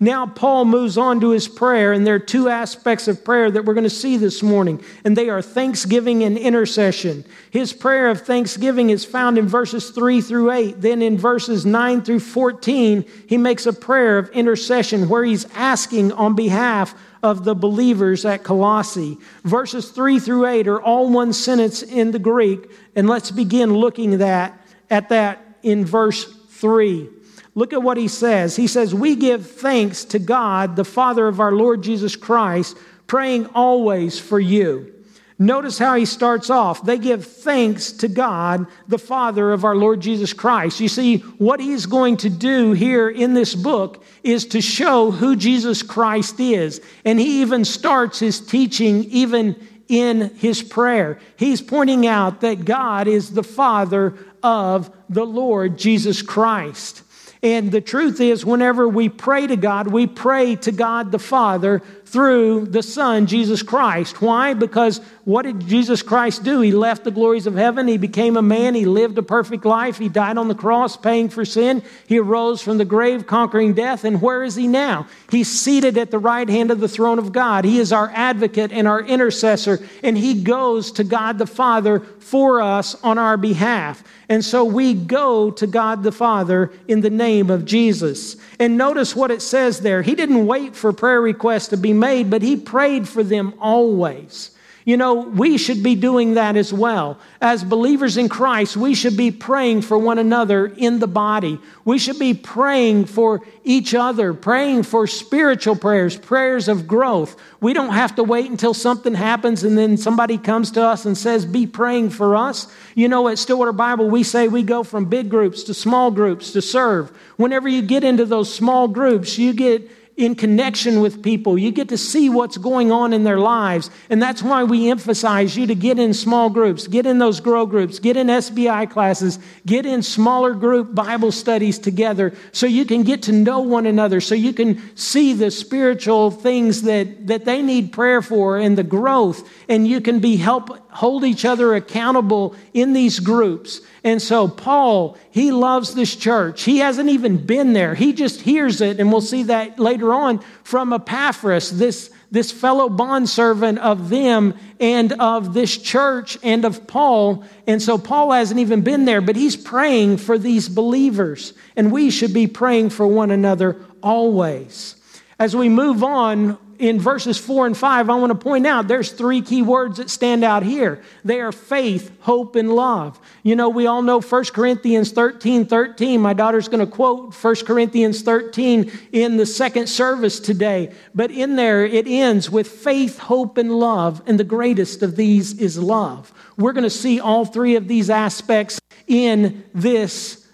Now, 0.00 0.26
Paul 0.26 0.64
moves 0.64 0.96
on 0.96 1.20
to 1.20 1.30
his 1.30 1.48
prayer, 1.48 1.92
and 1.92 2.06
there 2.06 2.14
are 2.14 2.20
two 2.20 2.48
aspects 2.48 3.08
of 3.08 3.24
prayer 3.24 3.50
that 3.50 3.64
we're 3.64 3.74
going 3.74 3.84
to 3.84 3.90
see 3.90 4.16
this 4.16 4.42
morning, 4.42 4.82
and 5.04 5.16
they 5.16 5.28
are 5.28 5.42
thanksgiving 5.42 6.22
and 6.22 6.38
intercession. 6.38 7.24
His 7.50 7.72
prayer 7.72 8.08
of 8.08 8.20
thanksgiving 8.20 8.90
is 8.90 9.04
found 9.04 9.38
in 9.38 9.48
verses 9.48 9.90
3 9.90 10.20
through 10.20 10.52
8. 10.52 10.80
Then, 10.80 11.02
in 11.02 11.18
verses 11.18 11.66
9 11.66 12.02
through 12.02 12.20
14, 12.20 13.04
he 13.26 13.36
makes 13.36 13.66
a 13.66 13.72
prayer 13.72 14.18
of 14.18 14.30
intercession 14.30 15.08
where 15.08 15.24
he's 15.24 15.46
asking 15.54 16.12
on 16.12 16.36
behalf 16.36 16.94
of 17.22 17.44
the 17.44 17.54
believers 17.54 18.24
at 18.24 18.44
Colossae. 18.44 19.18
Verses 19.42 19.90
3 19.90 20.20
through 20.20 20.46
8 20.46 20.68
are 20.68 20.80
all 20.80 21.10
one 21.10 21.32
sentence 21.32 21.82
in 21.82 22.12
the 22.12 22.18
Greek, 22.20 22.70
and 22.94 23.08
let's 23.08 23.32
begin 23.32 23.74
looking 23.74 24.18
that, 24.18 24.58
at 24.90 25.08
that 25.08 25.44
in 25.62 25.84
verse 25.84 26.24
3. 26.50 27.08
Look 27.54 27.72
at 27.72 27.82
what 27.82 27.96
he 27.96 28.08
says. 28.08 28.56
He 28.56 28.66
says, 28.66 28.94
We 28.94 29.16
give 29.16 29.50
thanks 29.50 30.04
to 30.06 30.18
God, 30.18 30.76
the 30.76 30.84
Father 30.84 31.26
of 31.26 31.40
our 31.40 31.52
Lord 31.52 31.82
Jesus 31.82 32.16
Christ, 32.16 32.76
praying 33.06 33.46
always 33.54 34.18
for 34.18 34.38
you. 34.38 34.94
Notice 35.40 35.78
how 35.78 35.94
he 35.94 36.04
starts 36.04 36.50
off. 36.50 36.84
They 36.84 36.98
give 36.98 37.24
thanks 37.24 37.92
to 37.92 38.08
God, 38.08 38.66
the 38.88 38.98
Father 38.98 39.52
of 39.52 39.64
our 39.64 39.76
Lord 39.76 40.00
Jesus 40.00 40.32
Christ. 40.32 40.80
You 40.80 40.88
see, 40.88 41.18
what 41.18 41.60
he's 41.60 41.86
going 41.86 42.16
to 42.18 42.30
do 42.30 42.72
here 42.72 43.08
in 43.08 43.34
this 43.34 43.54
book 43.54 44.04
is 44.24 44.46
to 44.46 44.60
show 44.60 45.12
who 45.12 45.36
Jesus 45.36 45.80
Christ 45.80 46.40
is. 46.40 46.80
And 47.04 47.20
he 47.20 47.42
even 47.42 47.64
starts 47.64 48.18
his 48.18 48.40
teaching 48.40 49.04
even 49.04 49.54
in 49.86 50.34
his 50.34 50.60
prayer. 50.60 51.20
He's 51.36 51.62
pointing 51.62 52.04
out 52.04 52.40
that 52.40 52.64
God 52.64 53.06
is 53.06 53.30
the 53.30 53.44
Father 53.44 54.18
of 54.42 54.90
the 55.08 55.24
Lord 55.24 55.78
Jesus 55.78 56.20
Christ. 56.20 57.02
And 57.42 57.70
the 57.70 57.80
truth 57.80 58.20
is, 58.20 58.44
whenever 58.44 58.88
we 58.88 59.08
pray 59.08 59.46
to 59.46 59.56
God, 59.56 59.88
we 59.88 60.06
pray 60.06 60.56
to 60.56 60.72
God 60.72 61.12
the 61.12 61.18
Father 61.18 61.82
through 62.10 62.64
the 62.66 62.82
Son, 62.82 63.26
Jesus 63.26 63.62
Christ. 63.62 64.22
Why? 64.22 64.54
Because 64.54 65.00
what 65.24 65.42
did 65.42 65.60
Jesus 65.60 66.00
Christ 66.00 66.42
do? 66.42 66.62
He 66.62 66.72
left 66.72 67.04
the 67.04 67.10
glories 67.10 67.46
of 67.46 67.54
heaven. 67.54 67.86
He 67.86 67.98
became 67.98 68.38
a 68.38 68.42
man. 68.42 68.74
He 68.74 68.86
lived 68.86 69.18
a 69.18 69.22
perfect 69.22 69.66
life. 69.66 69.98
He 69.98 70.08
died 70.08 70.38
on 70.38 70.48
the 70.48 70.54
cross, 70.54 70.96
paying 70.96 71.28
for 71.28 71.44
sin. 71.44 71.82
He 72.06 72.18
arose 72.18 72.62
from 72.62 72.78
the 72.78 72.86
grave, 72.86 73.26
conquering 73.26 73.74
death. 73.74 74.04
And 74.04 74.22
where 74.22 74.42
is 74.42 74.54
he 74.54 74.66
now? 74.66 75.06
He's 75.30 75.50
seated 75.50 75.98
at 75.98 76.10
the 76.10 76.18
right 76.18 76.48
hand 76.48 76.70
of 76.70 76.80
the 76.80 76.88
throne 76.88 77.18
of 77.18 77.30
God. 77.30 77.66
He 77.66 77.78
is 77.78 77.92
our 77.92 78.10
advocate 78.14 78.72
and 78.72 78.88
our 78.88 79.02
intercessor, 79.02 79.86
and 80.02 80.16
he 80.16 80.42
goes 80.42 80.90
to 80.92 81.04
God 81.04 81.36
the 81.36 81.46
Father 81.46 82.00
for 82.00 82.62
us 82.62 82.94
on 83.02 83.18
our 83.18 83.36
behalf. 83.36 84.02
And 84.30 84.44
so 84.44 84.62
we 84.64 84.92
go 84.92 85.50
to 85.52 85.66
God 85.66 86.02
the 86.02 86.12
Father 86.12 86.70
in 86.86 87.00
the 87.00 87.10
name 87.10 87.50
of 87.50 87.64
Jesus. 87.64 88.36
And 88.58 88.76
notice 88.76 89.16
what 89.16 89.30
it 89.30 89.40
says 89.40 89.80
there. 89.80 90.02
He 90.02 90.14
didn't 90.14 90.46
wait 90.46 90.76
for 90.76 90.92
prayer 90.92 91.20
requests 91.20 91.68
to 91.68 91.78
be 91.78 91.94
made, 91.98 92.30
but 92.30 92.42
he 92.42 92.56
prayed 92.56 93.08
for 93.08 93.22
them 93.22 93.54
always. 93.60 94.50
You 94.88 94.96
know, 94.96 95.16
we 95.16 95.58
should 95.58 95.82
be 95.82 95.96
doing 95.96 96.32
that 96.32 96.56
as 96.56 96.72
well. 96.72 97.18
As 97.42 97.62
believers 97.62 98.16
in 98.16 98.30
Christ, 98.30 98.74
we 98.74 98.94
should 98.94 99.18
be 99.18 99.30
praying 99.30 99.82
for 99.82 99.98
one 99.98 100.18
another 100.18 100.64
in 100.64 100.98
the 100.98 101.06
body. 101.06 101.60
We 101.84 101.98
should 101.98 102.18
be 102.18 102.32
praying 102.32 103.04
for 103.04 103.42
each 103.64 103.94
other, 103.94 104.32
praying 104.32 104.84
for 104.84 105.06
spiritual 105.06 105.76
prayers, 105.76 106.16
prayers 106.16 106.68
of 106.68 106.86
growth. 106.86 107.36
We 107.60 107.74
don't 107.74 107.92
have 107.92 108.14
to 108.14 108.24
wait 108.24 108.50
until 108.50 108.72
something 108.72 109.12
happens 109.12 109.62
and 109.62 109.76
then 109.76 109.98
somebody 109.98 110.38
comes 110.38 110.70
to 110.70 110.82
us 110.82 111.04
and 111.04 111.18
says, 111.18 111.44
Be 111.44 111.66
praying 111.66 112.08
for 112.08 112.34
us. 112.34 112.66
You 112.94 113.08
know, 113.08 113.28
at 113.28 113.36
Stillwater 113.36 113.72
Bible, 113.72 114.08
we 114.08 114.22
say 114.22 114.48
we 114.48 114.62
go 114.62 114.82
from 114.84 115.04
big 115.04 115.28
groups 115.28 115.64
to 115.64 115.74
small 115.74 116.10
groups 116.10 116.52
to 116.52 116.62
serve. 116.62 117.10
Whenever 117.36 117.68
you 117.68 117.82
get 117.82 118.04
into 118.04 118.24
those 118.24 118.50
small 118.50 118.88
groups, 118.88 119.36
you 119.36 119.52
get 119.52 120.07
in 120.18 120.34
connection 120.34 121.00
with 121.00 121.22
people. 121.22 121.56
You 121.56 121.70
get 121.70 121.88
to 121.90 121.96
see 121.96 122.28
what's 122.28 122.56
going 122.58 122.90
on 122.90 123.12
in 123.12 123.22
their 123.22 123.38
lives. 123.38 123.88
And 124.10 124.20
that's 124.20 124.42
why 124.42 124.64
we 124.64 124.90
emphasize 124.90 125.56
you 125.56 125.68
to 125.68 125.76
get 125.76 126.00
in 126.00 126.12
small 126.12 126.50
groups, 126.50 126.88
get 126.88 127.06
in 127.06 127.20
those 127.20 127.38
grow 127.38 127.66
groups, 127.66 128.00
get 128.00 128.16
in 128.16 128.26
SBI 128.26 128.90
classes, 128.90 129.38
get 129.64 129.86
in 129.86 130.02
smaller 130.02 130.54
group 130.54 130.92
Bible 130.92 131.30
studies 131.30 131.78
together 131.78 132.34
so 132.50 132.66
you 132.66 132.84
can 132.84 133.04
get 133.04 133.22
to 133.22 133.32
know 133.32 133.60
one 133.60 133.86
another, 133.86 134.20
so 134.20 134.34
you 134.34 134.52
can 134.52 134.82
see 134.96 135.34
the 135.34 135.52
spiritual 135.52 136.32
things 136.32 136.82
that, 136.82 137.28
that 137.28 137.44
they 137.44 137.62
need 137.62 137.92
prayer 137.92 138.20
for 138.20 138.58
and 138.58 138.76
the 138.76 138.82
growth. 138.82 139.48
And 139.68 139.86
you 139.86 140.00
can 140.00 140.18
be 140.18 140.36
help 140.36 140.90
hold 140.90 141.22
each 141.22 141.44
other 141.44 141.76
accountable 141.76 142.56
in 142.74 142.92
these 142.92 143.20
groups. 143.20 143.82
And 144.08 144.22
so, 144.22 144.48
Paul, 144.48 145.18
he 145.30 145.52
loves 145.52 145.94
this 145.94 146.16
church. 146.16 146.62
He 146.62 146.78
hasn't 146.78 147.10
even 147.10 147.44
been 147.44 147.74
there. 147.74 147.94
He 147.94 148.14
just 148.14 148.40
hears 148.40 148.80
it, 148.80 148.98
and 148.98 149.12
we'll 149.12 149.20
see 149.20 149.42
that 149.42 149.78
later 149.78 150.14
on 150.14 150.38
from 150.64 150.94
Epaphras, 150.94 151.78
this, 151.78 152.10
this 152.30 152.50
fellow 152.50 152.88
bondservant 152.88 153.78
of 153.80 154.08
them 154.08 154.54
and 154.80 155.12
of 155.12 155.52
this 155.52 155.76
church 155.76 156.38
and 156.42 156.64
of 156.64 156.86
Paul. 156.86 157.44
And 157.66 157.82
so 157.82 157.98
Paul 157.98 158.32
hasn't 158.32 158.58
even 158.58 158.80
been 158.80 159.04
there, 159.04 159.20
but 159.20 159.36
he's 159.36 159.56
praying 159.56 160.16
for 160.16 160.38
these 160.38 160.70
believers. 160.70 161.52
And 161.76 161.92
we 161.92 162.08
should 162.08 162.32
be 162.32 162.46
praying 162.46 162.88
for 162.88 163.06
one 163.06 163.30
another 163.30 163.76
always. 164.02 164.96
As 165.38 165.54
we 165.54 165.68
move 165.68 166.02
on, 166.02 166.56
in 166.78 167.00
verses 167.00 167.38
4 167.38 167.66
and 167.66 167.76
5, 167.76 168.08
I 168.08 168.14
want 168.14 168.30
to 168.30 168.38
point 168.38 168.66
out 168.66 168.88
there's 168.88 169.12
three 169.12 169.42
key 169.42 169.62
words 169.62 169.98
that 169.98 170.10
stand 170.10 170.44
out 170.44 170.62
here. 170.62 171.02
They 171.24 171.40
are 171.40 171.52
faith, 171.52 172.10
hope, 172.20 172.56
and 172.56 172.72
love. 172.72 173.18
You 173.42 173.56
know, 173.56 173.68
we 173.68 173.86
all 173.86 174.02
know 174.02 174.20
1 174.20 174.44
Corinthians 174.46 175.10
13 175.12 175.66
13. 175.66 176.20
My 176.20 176.32
daughter's 176.32 176.68
going 176.68 176.84
to 176.84 176.90
quote 176.90 177.34
1 177.34 177.54
Corinthians 177.66 178.22
13 178.22 178.90
in 179.12 179.36
the 179.36 179.46
second 179.46 179.88
service 179.88 180.40
today. 180.40 180.92
But 181.14 181.30
in 181.30 181.56
there, 181.56 181.84
it 181.84 182.06
ends 182.06 182.50
with 182.50 182.68
faith, 182.68 183.18
hope, 183.18 183.58
and 183.58 183.72
love. 183.72 184.22
And 184.26 184.38
the 184.38 184.44
greatest 184.44 185.02
of 185.02 185.16
these 185.16 185.58
is 185.58 185.78
love. 185.78 186.32
We're 186.56 186.72
going 186.72 186.84
to 186.84 186.90
see 186.90 187.20
all 187.20 187.44
three 187.44 187.76
of 187.76 187.88
these 187.88 188.10
aspects 188.10 188.80
in 189.06 189.64
this 189.74 190.47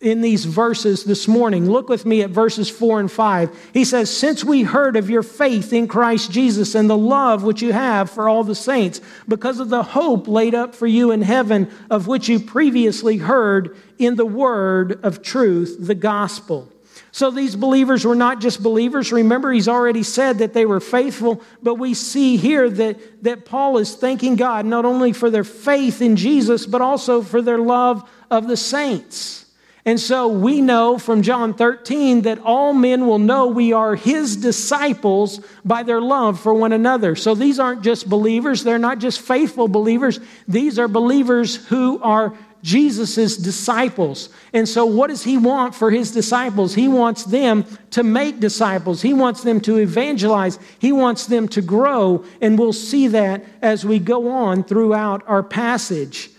in 0.00 0.22
these 0.22 0.46
verses 0.46 1.04
this 1.04 1.28
morning. 1.28 1.70
Look 1.70 1.90
with 1.90 2.06
me 2.06 2.22
at 2.22 2.30
verses 2.30 2.70
4 2.70 3.00
and 3.00 3.12
5. 3.12 3.70
He 3.74 3.84
says, 3.84 4.16
Since 4.16 4.42
we 4.42 4.62
heard 4.62 4.96
of 4.96 5.10
your 5.10 5.22
faith 5.22 5.74
in 5.74 5.88
Christ 5.88 6.30
Jesus 6.30 6.74
and 6.74 6.88
the 6.88 6.96
love 6.96 7.42
which 7.42 7.60
you 7.60 7.72
have 7.72 8.10
for 8.10 8.28
all 8.28 8.42
the 8.42 8.54
saints, 8.54 9.02
because 9.28 9.60
of 9.60 9.68
the 9.68 9.82
hope 9.82 10.26
laid 10.26 10.54
up 10.54 10.74
for 10.74 10.86
you 10.86 11.10
in 11.10 11.20
heaven, 11.20 11.70
of 11.90 12.06
which 12.06 12.28
you 12.28 12.40
previously 12.40 13.18
heard 13.18 13.76
in 13.98 14.16
the 14.16 14.24
word 14.24 15.04
of 15.04 15.20
truth, 15.20 15.76
the 15.78 15.94
gospel. 15.94 16.72
So 17.12 17.30
these 17.30 17.56
believers 17.56 18.04
were 18.04 18.14
not 18.14 18.40
just 18.40 18.62
believers. 18.62 19.12
Remember, 19.12 19.52
he's 19.52 19.68
already 19.68 20.04
said 20.04 20.38
that 20.38 20.54
they 20.54 20.64
were 20.64 20.80
faithful, 20.80 21.42
but 21.62 21.74
we 21.74 21.92
see 21.92 22.36
here 22.36 22.70
that, 22.70 23.24
that 23.24 23.44
Paul 23.44 23.78
is 23.78 23.94
thanking 23.94 24.36
God 24.36 24.64
not 24.64 24.84
only 24.84 25.12
for 25.12 25.28
their 25.28 25.44
faith 25.44 26.00
in 26.00 26.16
Jesus, 26.16 26.66
but 26.66 26.80
also 26.80 27.20
for 27.20 27.42
their 27.42 27.58
love 27.58 28.08
of 28.30 28.46
the 28.46 28.56
saints. 28.56 29.44
And 29.84 29.98
so 29.98 30.28
we 30.28 30.60
know 30.60 30.98
from 30.98 31.22
John 31.22 31.54
13 31.54 32.22
that 32.22 32.38
all 32.40 32.74
men 32.74 33.06
will 33.06 33.18
know 33.18 33.46
we 33.46 33.72
are 33.72 33.94
his 33.94 34.36
disciples 34.36 35.40
by 35.64 35.82
their 35.82 36.02
love 36.02 36.38
for 36.38 36.52
one 36.52 36.72
another. 36.72 37.16
So 37.16 37.34
these 37.34 37.58
aren't 37.58 37.82
just 37.82 38.08
believers, 38.08 38.62
they're 38.62 38.78
not 38.78 38.98
just 38.98 39.20
faithful 39.20 39.68
believers, 39.68 40.20
these 40.46 40.78
are 40.78 40.88
believers 40.88 41.56
who 41.66 41.98
are 42.02 42.34
Jesus' 42.62 43.38
disciples. 43.38 44.28
And 44.52 44.68
so, 44.68 44.84
what 44.84 45.06
does 45.08 45.24
he 45.24 45.38
want 45.38 45.74
for 45.74 45.90
his 45.90 46.12
disciples? 46.12 46.74
He 46.74 46.88
wants 46.88 47.24
them 47.24 47.64
to 47.92 48.02
make 48.02 48.38
disciples, 48.38 49.00
he 49.00 49.14
wants 49.14 49.42
them 49.42 49.60
to 49.62 49.78
evangelize, 49.78 50.58
he 50.78 50.92
wants 50.92 51.26
them 51.26 51.48
to 51.48 51.62
grow. 51.62 52.24
And 52.42 52.58
we'll 52.58 52.74
see 52.74 53.08
that 53.08 53.44
as 53.62 53.84
we 53.84 53.98
go 53.98 54.30
on 54.30 54.64
throughout 54.64 55.22
our 55.26 55.42
passage. 55.42 56.30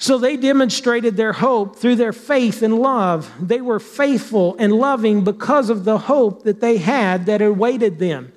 So 0.00 0.16
they 0.16 0.38
demonstrated 0.38 1.18
their 1.18 1.34
hope 1.34 1.76
through 1.76 1.96
their 1.96 2.14
faith 2.14 2.62
and 2.62 2.78
love. 2.78 3.30
They 3.38 3.60
were 3.60 3.78
faithful 3.78 4.56
and 4.58 4.72
loving 4.72 5.24
because 5.24 5.68
of 5.68 5.84
the 5.84 5.98
hope 5.98 6.44
that 6.44 6.62
they 6.62 6.78
had 6.78 7.26
that 7.26 7.42
awaited 7.42 7.98
them. 7.98 8.32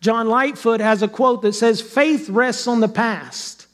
John 0.00 0.28
Lightfoot 0.28 0.80
has 0.80 1.02
a 1.02 1.08
quote 1.08 1.42
that 1.42 1.54
says, 1.54 1.82
Faith 1.82 2.28
rests 2.28 2.68
on 2.68 2.78
the 2.78 2.88
past. 2.88 3.66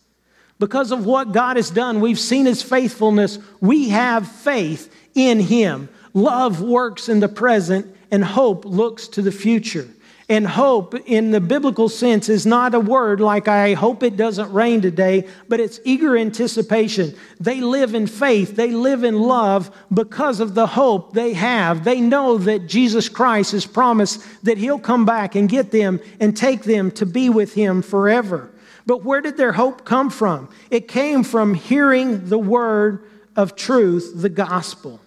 Because 0.58 0.92
of 0.92 1.04
what 1.04 1.32
God 1.32 1.56
has 1.56 1.68
done, 1.68 2.00
we've 2.00 2.18
seen 2.18 2.46
his 2.46 2.62
faithfulness. 2.62 3.38
We 3.60 3.90
have 3.90 4.26
faith 4.26 4.90
in 5.14 5.40
him. 5.40 5.90
Love 6.14 6.62
works 6.62 7.10
in 7.10 7.20
the 7.20 7.28
present, 7.28 7.94
and 8.10 8.24
hope 8.24 8.64
looks 8.64 9.08
to 9.08 9.20
the 9.20 9.32
future. 9.32 9.88
And 10.26 10.46
hope, 10.46 10.94
in 11.06 11.32
the 11.32 11.40
biblical 11.40 11.90
sense, 11.90 12.30
is 12.30 12.46
not 12.46 12.74
a 12.74 12.80
word 12.80 13.20
like, 13.20 13.46
I 13.46 13.74
hope 13.74 14.02
it 14.02 14.16
doesn't 14.16 14.50
rain 14.52 14.80
today, 14.80 15.28
but 15.48 15.60
it's 15.60 15.80
eager 15.84 16.16
anticipation. 16.16 17.14
They 17.40 17.60
live 17.60 17.94
in 17.94 18.06
faith, 18.06 18.56
they 18.56 18.70
live 18.70 19.04
in 19.04 19.20
love 19.20 19.70
because 19.92 20.40
of 20.40 20.54
the 20.54 20.66
hope 20.66 21.12
they 21.12 21.34
have. 21.34 21.84
They 21.84 22.00
know 22.00 22.38
that 22.38 22.68
Jesus 22.68 23.10
Christ 23.10 23.52
has 23.52 23.66
promised 23.66 24.24
that 24.44 24.56
He'll 24.56 24.78
come 24.78 25.04
back 25.04 25.34
and 25.34 25.46
get 25.46 25.70
them 25.70 26.00
and 26.20 26.34
take 26.34 26.62
them 26.62 26.90
to 26.92 27.04
be 27.04 27.28
with 27.28 27.52
Him 27.52 27.82
forever. 27.82 28.50
But 28.86 29.04
where 29.04 29.20
did 29.20 29.36
their 29.36 29.52
hope 29.52 29.84
come 29.84 30.08
from? 30.08 30.48
It 30.70 30.88
came 30.88 31.22
from 31.22 31.52
hearing 31.52 32.28
the 32.28 32.38
word 32.38 33.06
of 33.36 33.56
truth, 33.56 34.12
the 34.16 34.30
gospel. 34.30 35.00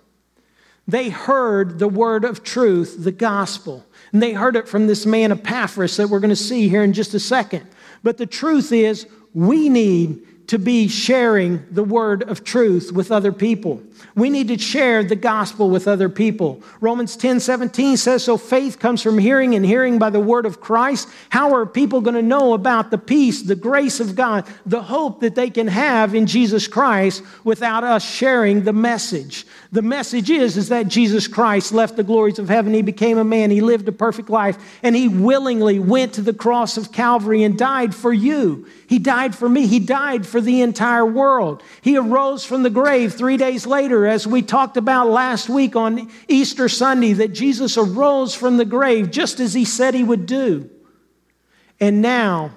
They 0.88 1.10
heard 1.10 1.80
the 1.80 1.88
word 1.88 2.24
of 2.24 2.44
truth, 2.44 2.98
the 3.00 3.12
gospel. 3.12 3.84
And 4.18 4.24
they 4.24 4.34
heard 4.34 4.56
it 4.56 4.68
from 4.68 4.88
this 4.88 5.06
man 5.06 5.32
Epaphras 5.32 5.96
that 5.98 6.10
we're 6.10 6.20
going 6.20 6.32
to 6.32 6.36
see 6.36 6.70
here 6.70 6.82
in 6.82 6.92
just 6.92 7.14
a 7.14 7.20
second. 7.20 7.68
But 8.02 8.18
the 8.18 8.26
truth 8.26 8.72
is, 8.72 9.06
we 9.36 9.70
need 9.70 10.48
to 10.48 10.58
be 10.58 10.88
sharing 10.88 11.64
the 11.70 11.84
word 11.84 12.24
of 12.24 12.44
truth 12.44 12.92
with 12.92 13.12
other 13.12 13.32
people. 13.32 13.84
We 14.16 14.30
need 14.30 14.48
to 14.48 14.58
share 14.58 15.04
the 15.04 15.16
gospel 15.16 15.70
with 15.70 15.88
other 15.88 16.10
people. 16.10 16.62
Romans 16.82 17.16
10 17.16 17.40
17 17.40 17.98
says, 17.98 18.24
So 18.24 18.38
faith 18.38 18.80
comes 18.80 19.02
from 19.02 19.18
hearing, 19.18 19.56
and 19.56 19.66
hearing 19.66 20.00
by 20.00 20.10
the 20.10 20.20
word 20.20 20.46
of 20.46 20.60
Christ. 20.60 21.08
How 21.30 21.54
are 21.54 21.66
people 21.66 22.02
going 22.02 22.16
to 22.16 22.22
know 22.22 22.54
about 22.54 22.92
the 22.92 22.98
peace, 22.98 23.44
the 23.44 23.56
grace 23.56 24.00
of 24.00 24.16
God, 24.16 24.46
the 24.66 24.82
hope 24.82 25.22
that 25.22 25.36
they 25.36 25.50
can 25.50 25.68
have 25.68 26.16
in 26.16 26.26
Jesus 26.26 26.68
Christ 26.68 27.24
without 27.44 27.84
us 27.84 28.04
sharing 28.04 28.64
the 28.64 28.74
message? 28.74 29.46
The 29.72 29.82
message 29.82 30.30
is, 30.30 30.58
is 30.58 30.70
that 30.70 30.88
Jesus 30.88 31.28
Christ 31.28 31.72
left 31.72 31.96
the 31.96 32.04
glories 32.04 32.40
of 32.40 32.50
heaven. 32.50 32.74
He 32.74 32.82
became 32.82 33.18
a 33.18 33.24
man. 33.24 33.52
He 33.52 33.62
lived 33.62 33.88
a 33.88 33.92
perfect 33.92 34.30
life, 34.30 34.58
and 34.84 34.96
he 34.96 35.08
willingly 35.08 35.80
went 35.80 36.14
to 36.14 36.22
the 36.22 36.34
cross 36.34 36.78
of 36.78 36.92
Calvary 36.92 37.44
and 37.44 37.58
died 37.58 37.94
for 37.94 38.12
you. 38.12 38.68
He 38.88 39.00
died 39.00 39.36
for 39.36 39.48
me. 39.48 39.68
He 39.68 39.80
died 39.80 40.26
for 40.26 40.42
the 40.42 40.62
entire 40.62 41.06
world. 41.06 41.62
He 41.82 41.98
arose 41.98 42.46
from 42.46 42.64
the 42.64 42.70
grave 42.70 43.14
three 43.14 43.38
days 43.38 43.68
later, 43.68 43.87
as 43.92 44.28
we 44.28 44.42
talked 44.42 44.78
about 44.78 45.10
last 45.10 45.50
week 45.50 45.76
on 45.76 46.10
Easter 46.28 46.70
Sunday, 46.70 47.14
that 47.14 47.34
Jesus 47.34 47.78
arose 47.78 48.36
from 48.36 48.58
the 48.58 48.66
grave 48.66 49.12
just 49.12 49.40
as 49.40 49.54
he 49.54 49.66
said 49.66 49.94
he 49.94 50.04
would 50.04 50.26
do. 50.26 50.70
And 51.80 52.02
now 52.02 52.52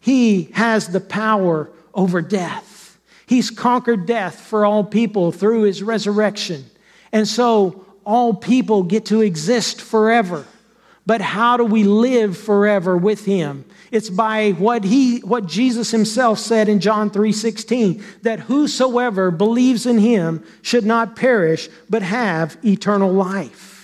he 0.00 0.44
has 0.54 0.88
the 0.88 1.00
power 1.00 1.70
over 1.94 2.20
death. 2.20 2.98
He's 3.26 3.50
conquered 3.50 4.06
death 4.06 4.38
for 4.38 4.64
all 4.64 4.84
people 4.84 5.32
through 5.32 5.62
his 5.62 5.82
resurrection. 5.82 6.64
And 7.12 7.26
so 7.26 7.84
all 8.04 8.34
people 8.34 8.84
get 8.84 9.06
to 9.06 9.20
exist 9.20 9.80
forever. 9.80 10.46
But 11.06 11.20
how 11.20 11.56
do 11.56 11.64
we 11.64 11.84
live 11.84 12.36
forever 12.36 12.96
with 12.96 13.24
him? 13.24 13.64
It's 13.92 14.10
by 14.10 14.50
what 14.52 14.82
he 14.82 15.18
what 15.20 15.46
Jesus 15.46 15.92
himself 15.92 16.40
said 16.40 16.68
in 16.68 16.80
John 16.80 17.10
3:16 17.10 18.02
that 18.22 18.40
whosoever 18.40 19.30
believes 19.30 19.86
in 19.86 19.98
him 19.98 20.42
should 20.62 20.84
not 20.84 21.14
perish 21.14 21.68
but 21.88 22.02
have 22.02 22.58
eternal 22.64 23.12
life. 23.12 23.75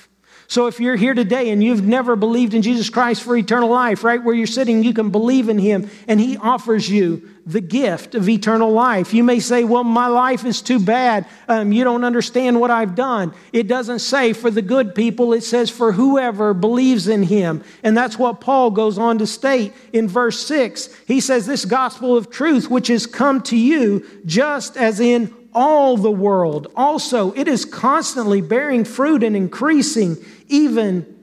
So 0.52 0.66
if 0.66 0.80
you're 0.80 0.97
here 0.97 1.14
today 1.14 1.49
and 1.49 1.64
you've 1.64 1.82
never 1.82 2.14
believed 2.14 2.52
in 2.52 2.61
Jesus 2.61 2.90
Christ 2.90 3.23
for 3.23 3.35
eternal 3.35 3.71
life, 3.71 4.04
right 4.04 4.23
where 4.23 4.35
you're 4.35 4.47
sitting, 4.47 4.85
you 4.85 4.92
can 4.92 5.09
believe 5.09 5.49
in 5.49 5.59
him 5.59 5.88
and 6.06 6.21
he 6.21 6.37
offers 6.37 6.90
you 6.90 7.26
the 7.47 7.62
gift 7.62 8.14
of 8.14 8.28
eternal 8.28 8.71
life. 8.71 9.14
You 9.14 9.25
may 9.25 9.40
say, 9.40 9.64
Well, 9.64 9.82
my 9.82 10.09
life 10.09 10.44
is 10.44 10.61
too 10.61 10.78
bad. 10.78 11.25
Um, 11.49 11.73
you 11.73 11.85
don't 11.85 12.04
understand 12.04 12.61
what 12.61 12.71
I've 12.71 12.94
done. 12.94 13.32
It 13.54 13.66
doesn't 13.66 14.00
say 14.00 14.35
for 14.35 14.50
the 14.50 14.61
good 14.61 14.94
people, 14.94 15.32
it 15.32 15.40
says 15.40 15.71
for 15.71 15.92
whoever 15.92 16.52
believes 16.52 17.09
in 17.09 17.23
him. 17.23 17.64
And 17.82 17.97
that's 17.97 18.18
what 18.18 18.42
Paul 18.42 18.73
goes 18.73 18.99
on 18.99 19.16
to 19.21 19.26
state 19.26 19.73
in 19.94 20.06
verse 20.06 20.47
6. 20.47 20.90
He 21.06 21.21
says, 21.21 21.47
This 21.47 21.64
gospel 21.64 22.14
of 22.14 22.28
truth, 22.28 22.68
which 22.68 22.88
has 22.88 23.06
come 23.06 23.40
to 23.44 23.56
you, 23.56 24.06
just 24.26 24.76
as 24.76 25.00
in 25.00 25.35
all 25.54 25.97
the 25.97 26.11
world. 26.11 26.73
Also, 26.76 27.32
it 27.32 27.49
is 27.49 27.64
constantly 27.64 28.40
bearing 28.40 28.85
fruit 28.85 29.23
and 29.23 29.37
increasing, 29.37 30.16
even 30.49 31.21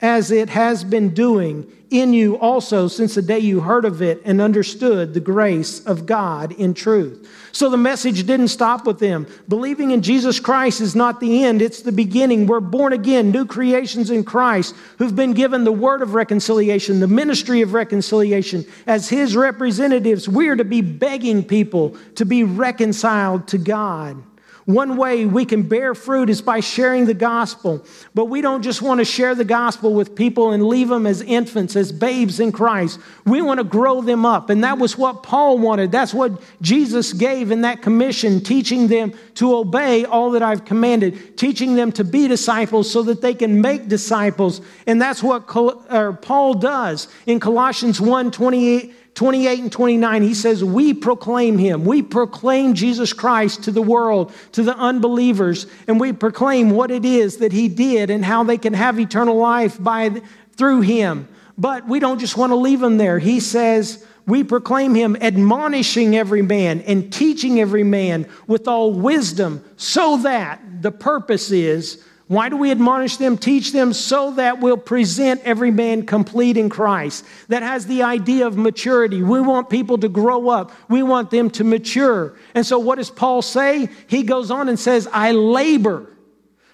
as 0.00 0.30
it 0.30 0.48
has 0.50 0.84
been 0.84 1.12
doing 1.14 1.70
in 1.90 2.12
you 2.12 2.38
also 2.38 2.86
since 2.86 3.16
the 3.16 3.22
day 3.22 3.38
you 3.38 3.60
heard 3.60 3.84
of 3.84 4.00
it 4.00 4.22
and 4.24 4.40
understood 4.40 5.12
the 5.12 5.20
grace 5.20 5.84
of 5.86 6.06
God 6.06 6.52
in 6.52 6.72
truth. 6.72 7.28
So 7.52 7.68
the 7.68 7.76
message 7.76 8.26
didn't 8.26 8.48
stop 8.48 8.86
with 8.86 9.00
them. 9.00 9.26
Believing 9.48 9.90
in 9.90 10.00
Jesus 10.00 10.38
Christ 10.38 10.80
is 10.80 10.94
not 10.94 11.18
the 11.18 11.42
end, 11.44 11.60
it's 11.60 11.82
the 11.82 11.90
beginning. 11.90 12.46
We're 12.46 12.60
born 12.60 12.92
again, 12.92 13.32
new 13.32 13.44
creations 13.44 14.10
in 14.10 14.22
Christ 14.22 14.74
who've 14.98 15.16
been 15.16 15.32
given 15.32 15.64
the 15.64 15.72
word 15.72 16.00
of 16.00 16.14
reconciliation, 16.14 17.00
the 17.00 17.08
ministry 17.08 17.60
of 17.60 17.74
reconciliation. 17.74 18.64
As 18.86 19.08
his 19.08 19.36
representatives, 19.36 20.28
we're 20.28 20.56
to 20.56 20.64
be 20.64 20.80
begging 20.80 21.42
people 21.42 21.96
to 22.14 22.24
be 22.24 22.44
reconciled 22.44 23.48
to 23.48 23.58
God. 23.58 24.22
One 24.72 24.96
way 24.96 25.26
we 25.26 25.44
can 25.44 25.62
bear 25.62 25.94
fruit 25.94 26.30
is 26.30 26.40
by 26.40 26.60
sharing 26.60 27.06
the 27.06 27.14
gospel. 27.14 27.84
But 28.14 28.26
we 28.26 28.40
don't 28.40 28.62
just 28.62 28.82
want 28.82 28.98
to 28.98 29.04
share 29.04 29.34
the 29.34 29.44
gospel 29.44 29.94
with 29.94 30.14
people 30.14 30.52
and 30.52 30.66
leave 30.66 30.88
them 30.88 31.06
as 31.06 31.22
infants, 31.22 31.74
as 31.76 31.90
babes 31.90 32.38
in 32.40 32.52
Christ. 32.52 33.00
We 33.26 33.42
want 33.42 33.58
to 33.58 33.64
grow 33.64 34.00
them 34.00 34.24
up. 34.24 34.48
And 34.48 34.62
that 34.62 34.78
was 34.78 34.96
what 34.96 35.22
Paul 35.22 35.58
wanted. 35.58 35.90
That's 35.90 36.14
what 36.14 36.40
Jesus 36.62 37.12
gave 37.12 37.50
in 37.50 37.62
that 37.62 37.82
commission, 37.82 38.40
teaching 38.40 38.86
them 38.88 39.12
to 39.36 39.56
obey 39.56 40.04
all 40.04 40.30
that 40.32 40.42
I've 40.42 40.64
commanded, 40.64 41.36
teaching 41.36 41.74
them 41.74 41.90
to 41.92 42.04
be 42.04 42.28
disciples 42.28 42.90
so 42.90 43.02
that 43.02 43.20
they 43.20 43.34
can 43.34 43.60
make 43.60 43.88
disciples. 43.88 44.60
And 44.86 45.02
that's 45.02 45.22
what 45.22 45.48
Paul 45.48 46.54
does 46.54 47.08
in 47.26 47.40
Colossians 47.40 48.00
1 48.00 48.30
28 48.30 48.94
28 49.14 49.60
and 49.60 49.72
29, 49.72 50.22
he 50.22 50.34
says, 50.34 50.64
We 50.64 50.94
proclaim 50.94 51.58
him. 51.58 51.84
We 51.84 52.02
proclaim 52.02 52.74
Jesus 52.74 53.12
Christ 53.12 53.64
to 53.64 53.72
the 53.72 53.82
world, 53.82 54.32
to 54.52 54.62
the 54.62 54.76
unbelievers, 54.76 55.66
and 55.88 56.00
we 56.00 56.12
proclaim 56.12 56.70
what 56.70 56.90
it 56.90 57.04
is 57.04 57.38
that 57.38 57.52
he 57.52 57.68
did 57.68 58.10
and 58.10 58.24
how 58.24 58.44
they 58.44 58.58
can 58.58 58.72
have 58.72 58.98
eternal 58.98 59.36
life 59.36 59.82
by, 59.82 60.22
through 60.56 60.82
him. 60.82 61.28
But 61.58 61.86
we 61.88 61.98
don't 61.98 62.18
just 62.18 62.36
want 62.36 62.50
to 62.50 62.56
leave 62.56 62.82
him 62.82 62.96
there. 62.96 63.18
He 63.18 63.40
says, 63.40 64.06
we 64.26 64.44
proclaim 64.44 64.94
him 64.94 65.16
admonishing 65.16 66.16
every 66.16 66.42
man 66.42 66.82
and 66.82 67.12
teaching 67.12 67.60
every 67.60 67.82
man 67.82 68.28
with 68.46 68.68
all 68.68 68.92
wisdom, 68.92 69.64
so 69.76 70.18
that 70.18 70.82
the 70.82 70.92
purpose 70.92 71.50
is 71.50 72.04
why 72.30 72.48
do 72.48 72.56
we 72.56 72.70
admonish 72.70 73.16
them, 73.16 73.36
teach 73.36 73.72
them, 73.72 73.92
so 73.92 74.30
that 74.34 74.60
we'll 74.60 74.76
present 74.76 75.40
every 75.42 75.72
man 75.72 76.06
complete 76.06 76.56
in 76.56 76.68
Christ? 76.68 77.24
That 77.48 77.64
has 77.64 77.88
the 77.88 78.04
idea 78.04 78.46
of 78.46 78.56
maturity. 78.56 79.20
We 79.20 79.40
want 79.40 79.68
people 79.68 79.98
to 79.98 80.08
grow 80.08 80.48
up, 80.48 80.70
we 80.88 81.02
want 81.02 81.32
them 81.32 81.50
to 81.50 81.64
mature. 81.64 82.36
And 82.54 82.64
so, 82.64 82.78
what 82.78 82.98
does 82.98 83.10
Paul 83.10 83.42
say? 83.42 83.88
He 84.06 84.22
goes 84.22 84.52
on 84.52 84.68
and 84.68 84.78
says, 84.78 85.08
I 85.12 85.32
labor 85.32 86.06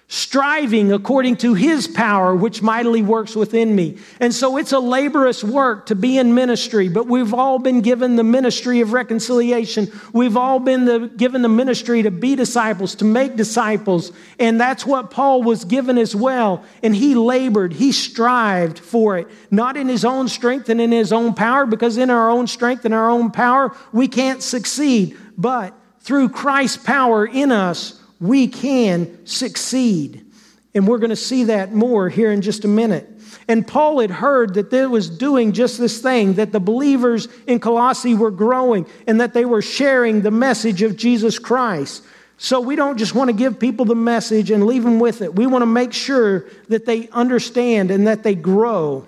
striving 0.09 0.93
according 0.93 1.35
to 1.35 1.53
his 1.53 1.85
power, 1.85 2.33
which 2.33 2.61
mightily 2.61 3.01
works 3.01 3.35
within 3.35 3.75
me. 3.75 3.97
And 4.21 4.33
so 4.33 4.55
it's 4.55 4.71
a 4.71 4.79
laborious 4.79 5.43
work 5.43 5.87
to 5.87 5.95
be 5.95 6.17
in 6.17 6.33
ministry, 6.33 6.87
but 6.87 7.07
we've 7.07 7.33
all 7.33 7.59
been 7.59 7.81
given 7.81 8.15
the 8.15 8.23
ministry 8.23 8.79
of 8.79 8.93
reconciliation. 8.93 9.91
We've 10.13 10.37
all 10.37 10.59
been 10.59 10.85
the, 10.85 11.11
given 11.17 11.41
the 11.41 11.49
ministry 11.49 12.03
to 12.03 12.11
be 12.11 12.37
disciples, 12.37 12.95
to 12.95 13.05
make 13.05 13.35
disciples. 13.35 14.13
And 14.39 14.61
that's 14.61 14.85
what 14.85 15.11
Paul 15.11 15.43
was 15.43 15.65
given 15.65 15.97
as 15.97 16.15
well. 16.15 16.63
And 16.81 16.95
he 16.95 17.13
labored, 17.13 17.73
he 17.73 17.91
strived 17.91 18.79
for 18.79 19.17
it, 19.17 19.27
not 19.51 19.75
in 19.75 19.89
his 19.89 20.05
own 20.05 20.29
strength 20.29 20.69
and 20.69 20.79
in 20.79 20.91
his 20.93 21.11
own 21.11 21.33
power, 21.33 21.65
because 21.65 21.97
in 21.97 22.09
our 22.09 22.29
own 22.29 22.47
strength 22.47 22.85
and 22.85 22.93
our 22.93 23.09
own 23.09 23.29
power, 23.29 23.75
we 23.91 24.07
can't 24.07 24.41
succeed. 24.41 25.17
But 25.37 25.73
through 25.99 26.29
Christ's 26.29 26.77
power 26.77 27.25
in 27.25 27.51
us, 27.51 28.01
we 28.19 28.47
can 28.47 29.25
succeed. 29.25 30.25
And 30.73 30.87
we're 30.87 30.99
going 30.99 31.09
to 31.09 31.15
see 31.15 31.45
that 31.45 31.73
more 31.73 32.09
here 32.09 32.31
in 32.31 32.41
just 32.41 32.65
a 32.65 32.67
minute. 32.67 33.09
And 33.47 33.65
Paul 33.65 33.99
had 34.01 34.11
heard 34.11 34.55
that 34.55 34.69
they 34.69 34.85
was 34.85 35.09
doing 35.09 35.53
just 35.53 35.79
this 35.79 36.01
thing, 36.01 36.33
that 36.33 36.51
the 36.51 36.59
believers 36.59 37.27
in 37.47 37.59
Colossae 37.59 38.13
were 38.13 38.31
growing 38.31 38.85
and 39.07 39.21
that 39.21 39.33
they 39.33 39.45
were 39.45 39.61
sharing 39.61 40.21
the 40.21 40.31
message 40.31 40.81
of 40.81 40.97
Jesus 40.97 41.39
Christ. 41.39 42.03
So 42.37 42.59
we 42.59 42.75
don't 42.75 42.97
just 42.97 43.15
want 43.15 43.29
to 43.29 43.33
give 43.33 43.59
people 43.59 43.85
the 43.85 43.95
message 43.95 44.51
and 44.51 44.65
leave 44.65 44.83
them 44.83 44.99
with 44.99 45.21
it. 45.21 45.33
We 45.33 45.47
want 45.47 45.63
to 45.63 45.67
make 45.67 45.93
sure 45.93 46.45
that 46.67 46.85
they 46.85 47.07
understand 47.09 47.89
and 47.89 48.05
that 48.05 48.23
they 48.23 48.35
grow. 48.35 49.07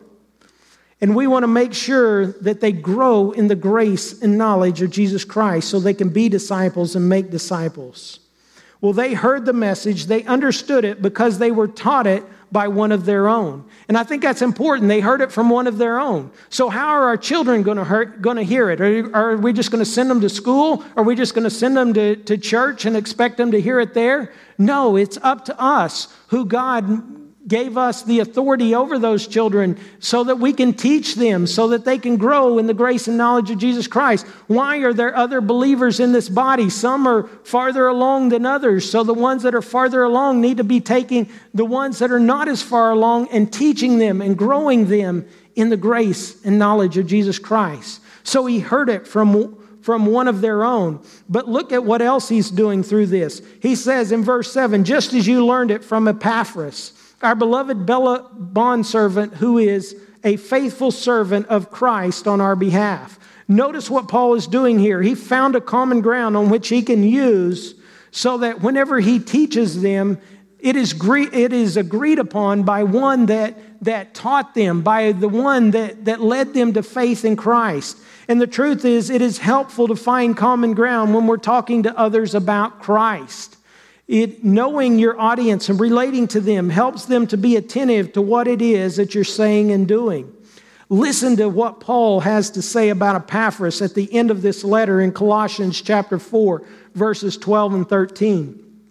And 1.02 1.16
we 1.16 1.28
want 1.28 1.44
to 1.44 1.48
make 1.48 1.74
sure 1.74 2.28
that 2.28 2.62
they 2.62 2.72
grow 2.72 3.32
in 3.32 3.48
the 3.48 3.56
grace 3.56 4.22
and 4.22 4.38
knowledge 4.38 4.82
of 4.82 4.90
Jesus 4.90 5.24
Christ 5.24 5.70
so 5.70 5.80
they 5.80 5.94
can 5.94 6.10
be 6.10 6.30
disciples 6.30 6.96
and 6.96 7.08
make 7.08 7.30
disciples. 7.30 8.20
Well, 8.82 8.94
they 8.94 9.14
heard 9.14 9.46
the 9.46 9.54
message, 9.54 10.06
they 10.06 10.24
understood 10.24 10.86
it 10.86 11.02
because 11.02 11.38
they 11.38 11.52
were 11.52 11.68
taught 11.68 12.08
it 12.08 12.24
by 12.52 12.68
one 12.68 12.92
of 12.92 13.06
their 13.06 13.28
own. 13.28 13.66
And 13.88 13.98
I 13.98 14.04
think 14.04 14.24
that's 14.24 14.42
important. 14.42 14.88
They 14.88 15.02
heard 15.02 15.22
it 15.22 15.32
from 15.32 15.50
one 15.50 15.68
of 15.68 15.78
their 15.78 16.00
own. 16.00 16.32
So, 16.50 16.70
how 16.70 16.88
are 16.88 17.04
our 17.04 17.18
children 17.18 17.62
going 17.62 17.78
to, 17.78 18.44
hear 18.44 18.70
it? 18.70 18.82
Are, 18.82 19.16
are 19.16 19.38
we 19.38 19.54
just 19.54 19.70
going 19.70 19.84
to 19.84 19.90
send 19.90 20.10
them 20.10 20.22
to 20.22 20.30
school? 20.30 20.84
Are 20.96 21.04
we 21.04 21.16
just 21.16 21.34
going 21.34 21.44
to 21.44 21.50
send 21.50 21.76
them 21.76 21.94
to, 21.94 22.16
to 22.16 22.38
church 22.38 22.86
and 22.86 22.96
expect 22.96 23.38
them 23.38 23.52
to 23.52 23.62
hear 23.62 23.80
it 23.80 23.94
there? 23.94 24.34
No, 24.58 24.96
it's 24.96 25.18
up 25.22 25.46
to 25.46 25.62
us 25.62 26.08
who 26.28 26.46
God 26.46 27.29
gave 27.48 27.78
us 27.78 28.04
the 28.04 28.20
authority 28.20 28.76
over 28.76 29.00
those 29.00 29.26
children 29.26 29.80
so 30.00 30.24
that 30.26 30.40
we 30.40 30.54
can 30.54 30.74
teach 30.74 31.16
them, 31.16 31.48
so 31.48 31.70
that 31.70 31.86
they 31.86 31.98
can 31.98 32.18
grow 32.18 32.58
in 32.58 32.68
the 32.68 32.74
grace 32.74 33.08
and 33.08 33.18
knowledge 33.18 33.50
of 33.50 33.58
Jesus 33.58 33.88
Christ. 33.88 34.26
Why 34.48 34.78
are 34.80 34.94
there 34.94 35.16
other 35.16 35.42
believers 35.42 36.00
in 36.00 36.12
this 36.12 36.30
body? 36.30 36.70
Some 36.70 37.08
are 37.08 37.24
farther 37.44 37.88
along 37.88 38.30
than 38.30 38.46
others. 38.46 38.90
So 38.90 39.04
the 39.04 39.14
ones 39.14 39.44
that 39.44 39.56
are 39.56 39.62
farther 39.62 40.04
along 40.04 40.42
need 40.42 40.58
to 40.58 40.64
be 40.64 40.82
taking 40.82 41.30
the 41.54 41.66
ones 41.66 42.00
that 42.00 42.12
are 42.12 42.20
not 42.20 42.48
as 42.48 42.62
far 42.62 42.92
along 42.92 43.30
and 43.30 43.52
teaching 43.52 44.00
them 44.00 44.22
and 44.22 44.38
growing 44.38 44.88
them 44.88 45.26
in 45.56 45.70
the 45.70 45.78
grace 45.78 46.44
and 46.46 46.60
knowledge 46.60 46.98
of 46.98 47.08
Jesus 47.08 47.40
Christ. 47.40 48.02
So 48.24 48.46
he 48.46 48.60
heard 48.60 48.90
it 48.90 49.08
from 49.08 49.58
from 49.82 50.06
one 50.06 50.28
of 50.28 50.42
their 50.42 50.64
own. 50.64 51.02
But 51.30 51.48
look 51.48 51.72
at 51.72 51.84
what 51.84 52.02
else 52.02 52.30
he's 52.30 52.52
doing 52.52 52.84
through 52.84 53.08
this. 53.08 53.42
He 53.62 53.76
says 53.76 54.12
in 54.12 54.24
verse 54.24 54.52
7 54.52 54.84
just 54.84 55.14
as 55.14 55.26
you 55.26 55.46
learned 55.46 55.72
it 55.72 55.84
from 55.84 56.08
Epaphras, 56.08 56.94
our 57.22 57.36
beloved 57.36 57.86
Bella 57.86 58.30
bondservant, 58.34 59.36
who 59.36 59.58
is 59.58 59.96
a 60.24 60.38
faithful 60.38 60.92
servant 60.92 61.48
of 61.48 61.72
Christ 61.72 62.28
on 62.28 62.42
our 62.42 62.56
behalf. 62.56 63.20
Notice 63.48 63.90
what 63.90 64.08
Paul 64.08 64.36
is 64.36 64.48
doing 64.48 64.80
here. 64.80 65.02
He 65.02 65.16
found 65.16 65.56
a 65.56 65.62
common 65.62 66.02
ground 66.02 66.38
on 66.38 66.50
which 66.50 66.70
he 66.70 66.82
can 66.82 67.04
use 67.04 67.76
so 68.12 68.38
that 68.40 68.62
whenever 68.62 69.00
he 69.00 69.20
teaches 69.20 69.82
them, 69.82 70.20
it 70.60 70.76
is, 70.76 70.94
it 71.04 71.54
is 71.54 71.78
agreed 71.78 72.20
upon 72.20 72.64
by 72.64 72.84
one 72.84 73.28
that, 73.28 73.58
that 73.84 74.14
taught 74.14 74.54
them, 74.56 74.82
by 74.82 75.14
the 75.14 75.30
one 75.30 75.72
that, 75.72 76.06
that 76.06 76.20
led 76.20 76.54
them 76.54 76.74
to 76.74 76.84
faith 76.84 77.24
in 77.24 77.36
Christ. 77.36 77.98
And 78.28 78.40
the 78.42 78.48
truth 78.48 78.86
is, 78.86 79.10
it 79.10 79.22
is 79.22 79.40
helpful 79.40 79.88
to 79.88 79.96
find 79.96 80.36
common 80.36 80.74
ground 80.74 81.16
when 81.16 81.28
we're 81.28 81.38
talking 81.38 81.84
to 81.84 81.98
others 81.98 82.36
about 82.36 82.82
Christ. 82.82 83.58
It, 84.10 84.44
knowing 84.44 84.98
your 84.98 85.20
audience 85.22 85.70
and 85.70 85.80
relating 85.80 86.28
to 86.30 86.42
them 86.42 86.72
helps 86.72 87.06
them 87.06 87.28
to 87.28 87.38
be 87.38 87.56
attentive 87.58 88.12
to 88.14 88.24
what 88.24 88.48
it 88.48 88.60
is 88.60 88.96
that 88.96 89.14
you're 89.14 89.24
saying 89.24 89.72
and 89.72 89.88
doing. 89.88 90.34
Listen 90.90 91.36
to 91.36 91.48
what 91.48 91.80
Paul 91.80 92.22
has 92.22 92.50
to 92.52 92.64
say 92.64 92.90
about 92.90 93.16
Epaphras 93.16 93.84
at 93.84 93.94
the 93.94 94.12
end 94.12 94.32
of 94.32 94.42
this 94.42 94.64
letter 94.64 95.00
in 95.00 95.12
Colossians 95.12 95.80
chapter 95.80 96.18
4, 96.18 96.66
verses 96.96 97.38
12 97.38 97.74
and 97.76 97.88
13. 97.88 98.82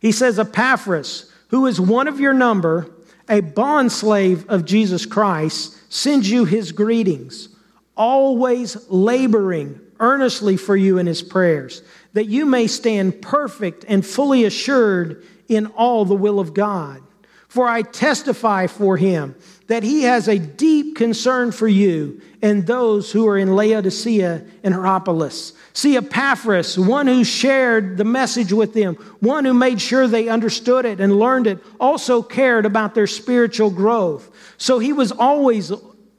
He 0.00 0.12
says, 0.12 0.38
Epaphras, 0.38 1.32
who 1.48 1.64
is 1.64 1.80
one 1.80 2.06
of 2.06 2.20
your 2.20 2.34
number, 2.34 2.90
a 3.30 3.40
bondslave 3.40 4.46
of 4.48 4.66
Jesus 4.66 5.06
Christ, 5.06 5.78
sends 5.90 6.30
you 6.30 6.44
his 6.44 6.72
greetings, 6.72 7.48
always 7.96 8.86
laboring 8.90 9.80
earnestly 9.98 10.58
for 10.58 10.76
you 10.76 10.98
in 10.98 11.06
his 11.06 11.22
prayers 11.22 11.80
that 12.12 12.26
you 12.26 12.46
may 12.46 12.66
stand 12.66 13.22
perfect 13.22 13.84
and 13.88 14.04
fully 14.04 14.44
assured 14.44 15.24
in 15.48 15.66
all 15.66 16.04
the 16.04 16.14
will 16.14 16.40
of 16.40 16.54
God. 16.54 17.02
For 17.48 17.68
I 17.68 17.82
testify 17.82 18.66
for 18.66 18.96
him 18.96 19.34
that 19.66 19.82
he 19.82 20.04
has 20.04 20.26
a 20.26 20.38
deep 20.38 20.96
concern 20.96 21.52
for 21.52 21.68
you 21.68 22.22
and 22.40 22.66
those 22.66 23.12
who 23.12 23.28
are 23.28 23.36
in 23.36 23.54
Laodicea 23.54 24.42
and 24.62 24.74
Hierapolis. 24.74 25.52
See, 25.74 25.96
Epaphras, 25.96 26.78
one 26.78 27.06
who 27.06 27.24
shared 27.24 27.98
the 27.98 28.04
message 28.04 28.54
with 28.54 28.72
them, 28.72 28.94
one 29.20 29.44
who 29.44 29.52
made 29.52 29.82
sure 29.82 30.06
they 30.06 30.28
understood 30.28 30.86
it 30.86 30.98
and 30.98 31.18
learned 31.18 31.46
it, 31.46 31.58
also 31.78 32.22
cared 32.22 32.64
about 32.64 32.94
their 32.94 33.06
spiritual 33.06 33.70
growth. 33.70 34.30
So 34.56 34.78
he 34.78 34.94
was 34.94 35.12
always 35.12 35.70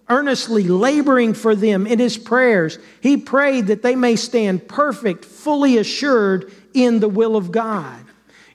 earnestly 0.10 0.64
laboring 0.64 1.34
for 1.34 1.56
them 1.56 1.88
in 1.88 2.00
his 2.00 2.18
prayers. 2.18 2.78
He 3.02 3.18
prayed 3.18 3.68
that 3.68 3.82
they 3.82 3.96
may 3.96 4.16
stand 4.16 4.68
perfect, 4.68 5.26
fully 5.26 5.78
assured 5.78 6.52
in 6.74 7.00
the 7.00 7.08
will 7.08 7.36
of 7.36 7.52
God. 7.52 8.04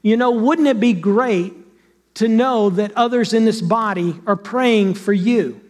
You 0.02 0.16
know, 0.16 0.30
wouldn't 0.30 0.68
it 0.68 0.80
be 0.80 0.92
great 0.92 1.54
to 2.14 2.28
know 2.28 2.70
that 2.70 2.92
others 2.96 3.32
in 3.32 3.44
this 3.44 3.60
body 3.60 4.20
are 4.26 4.36
praying 4.36 4.94
for 4.94 5.12
you? 5.12 5.60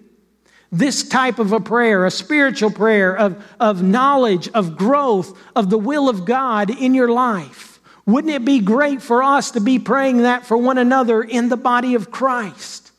This 0.70 1.08
type 1.08 1.38
of 1.38 1.52
a 1.52 1.60
prayer, 1.60 2.04
a 2.04 2.10
spiritual 2.10 2.70
prayer 2.70 3.16
of, 3.16 3.42
of 3.58 3.82
knowledge, 3.82 4.48
of 4.48 4.76
growth, 4.76 5.38
of 5.56 5.70
the 5.70 5.78
will 5.78 6.08
of 6.08 6.26
God 6.26 6.70
in 6.70 6.94
your 6.94 7.10
life. 7.10 7.80
Wouldn't 8.04 8.32
it 8.32 8.44
be 8.44 8.60
great 8.60 9.02
for 9.02 9.22
us 9.22 9.50
to 9.52 9.60
be 9.60 9.78
praying 9.78 10.18
that 10.18 10.46
for 10.46 10.56
one 10.56 10.78
another 10.78 11.22
in 11.22 11.48
the 11.48 11.56
body 11.56 11.94
of 11.94 12.10
Christ? 12.10 12.90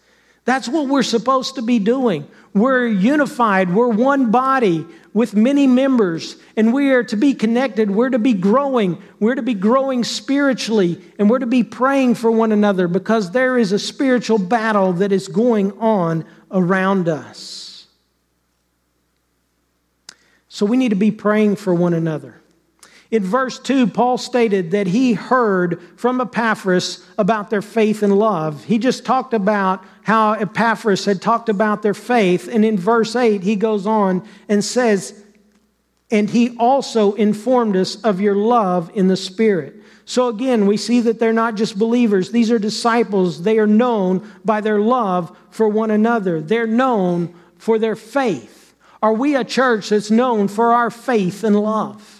That's 0.46 0.68
what 0.68 0.88
we're 0.88 1.04
supposed 1.04 1.56
to 1.56 1.62
be 1.62 1.78
doing. 1.78 2.28
We're 2.54 2.88
unified. 2.88 3.74
We're 3.74 3.90
one 3.90 4.32
body 4.32 4.86
with 5.14 5.36
many 5.36 5.68
members, 5.68 6.36
and 6.56 6.74
we 6.74 6.92
are 6.92 7.04
to 7.04 7.16
be 7.16 7.34
connected. 7.34 7.92
We're 7.92 8.10
to 8.10 8.20
be 8.20 8.34
growing. 8.34 9.02
We're 9.20 9.36
to 9.36 9.42
be 9.42 9.54
growing 9.54 10.04
spiritually, 10.04 11.02
and 11.18 11.30
we're 11.30 11.40
to 11.40 11.46
be 11.46 11.64
praying 11.64 12.16
for 12.16 12.32
one 12.32 12.52
another 12.52 12.88
because 12.88 13.32
there 13.32 13.58
is 13.58 13.72
a 13.72 13.80
spiritual 13.80 14.40
battle 14.40 14.94
that 14.94 15.12
is 15.12 15.28
going 15.28 15.72
on 15.80 16.26
around 16.52 17.08
us. 17.08 17.88
So 20.48 20.66
we 20.66 20.78
need 20.78 20.90
to 20.90 20.96
be 20.96 21.12
praying 21.12 21.58
for 21.58 21.74
one 21.74 21.94
another. 21.94 22.42
In 23.12 23.24
verse 23.24 23.58
2, 23.58 23.88
Paul 23.88 24.20
stated 24.20 24.72
that 24.72 24.86
he 24.86 25.14
heard 25.14 25.82
from 25.98 26.22
Epaphras 26.22 27.04
about 27.18 27.50
their 27.50 27.62
faith 27.64 28.04
and 28.04 28.18
love. 28.18 28.66
He 28.66 28.78
just 28.78 29.04
talked 29.04 29.34
about 29.34 29.84
how 30.04 30.34
Epaphras 30.34 31.06
had 31.06 31.20
talked 31.20 31.50
about 31.50 31.82
their 31.82 31.96
faith. 31.96 32.48
And 32.48 32.64
in 32.64 32.78
verse 32.78 33.16
8, 33.16 33.42
he 33.42 33.56
goes 33.56 33.88
on 33.88 34.28
and 34.48 34.64
says, 34.64 35.24
And 36.12 36.30
he 36.30 36.56
also 36.58 37.14
informed 37.14 37.76
us 37.76 38.00
of 38.04 38.22
your 38.22 38.36
love 38.36 38.92
in 38.94 39.08
the 39.08 39.18
Spirit. 39.18 39.76
So 40.06 40.28
again, 40.28 40.68
we 40.68 40.78
see 40.78 41.02
that 41.02 41.20
they're 41.20 41.34
not 41.34 41.56
just 41.56 41.80
believers, 41.80 42.32
these 42.32 42.52
are 42.52 42.60
disciples. 42.60 43.42
They 43.42 43.58
are 43.58 43.68
known 43.68 44.28
by 44.46 44.62
their 44.62 44.80
love 44.80 45.36
for 45.50 45.68
one 45.68 45.90
another, 45.90 46.42
they're 46.42 46.68
known 46.68 47.34
for 47.58 47.80
their 47.80 47.96
faith. 47.96 48.76
Are 49.02 49.14
we 49.14 49.36
a 49.36 49.44
church 49.44 49.90
that's 49.90 50.12
known 50.12 50.48
for 50.48 50.74
our 50.74 50.92
faith 50.92 51.44
and 51.44 51.60
love? 51.60 52.19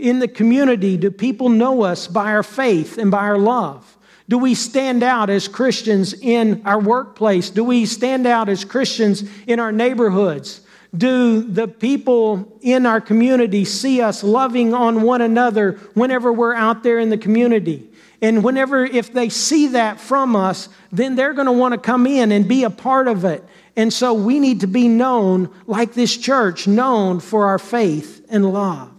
In 0.00 0.18
the 0.18 0.28
community, 0.28 0.96
do 0.96 1.10
people 1.10 1.48
know 1.48 1.82
us 1.82 2.06
by 2.08 2.32
our 2.32 2.42
faith 2.42 2.98
and 2.98 3.10
by 3.10 3.18
our 3.18 3.38
love? 3.38 3.96
Do 4.28 4.38
we 4.38 4.54
stand 4.54 5.02
out 5.02 5.28
as 5.28 5.48
Christians 5.48 6.14
in 6.14 6.62
our 6.64 6.78
workplace? 6.78 7.50
Do 7.50 7.64
we 7.64 7.84
stand 7.84 8.26
out 8.26 8.48
as 8.48 8.64
Christians 8.64 9.24
in 9.46 9.58
our 9.58 9.72
neighborhoods? 9.72 10.60
Do 10.96 11.42
the 11.42 11.68
people 11.68 12.58
in 12.62 12.86
our 12.86 13.00
community 13.00 13.64
see 13.64 14.00
us 14.00 14.24
loving 14.24 14.72
on 14.72 15.02
one 15.02 15.20
another 15.20 15.72
whenever 15.94 16.32
we're 16.32 16.54
out 16.54 16.82
there 16.82 16.98
in 16.98 17.10
the 17.10 17.18
community? 17.18 17.90
And 18.22 18.44
whenever, 18.44 18.84
if 18.84 19.12
they 19.12 19.28
see 19.28 19.68
that 19.68 20.00
from 20.00 20.36
us, 20.36 20.68
then 20.92 21.16
they're 21.16 21.32
going 21.32 21.46
to 21.46 21.52
want 21.52 21.72
to 21.72 21.78
come 21.78 22.06
in 22.06 22.32
and 22.32 22.46
be 22.46 22.64
a 22.64 22.70
part 22.70 23.08
of 23.08 23.24
it. 23.24 23.44
And 23.76 23.92
so 23.92 24.14
we 24.14 24.38
need 24.38 24.60
to 24.60 24.66
be 24.66 24.88
known 24.88 25.52
like 25.66 25.94
this 25.94 26.16
church, 26.16 26.66
known 26.66 27.20
for 27.20 27.46
our 27.46 27.58
faith 27.58 28.26
and 28.28 28.52
love. 28.52 28.92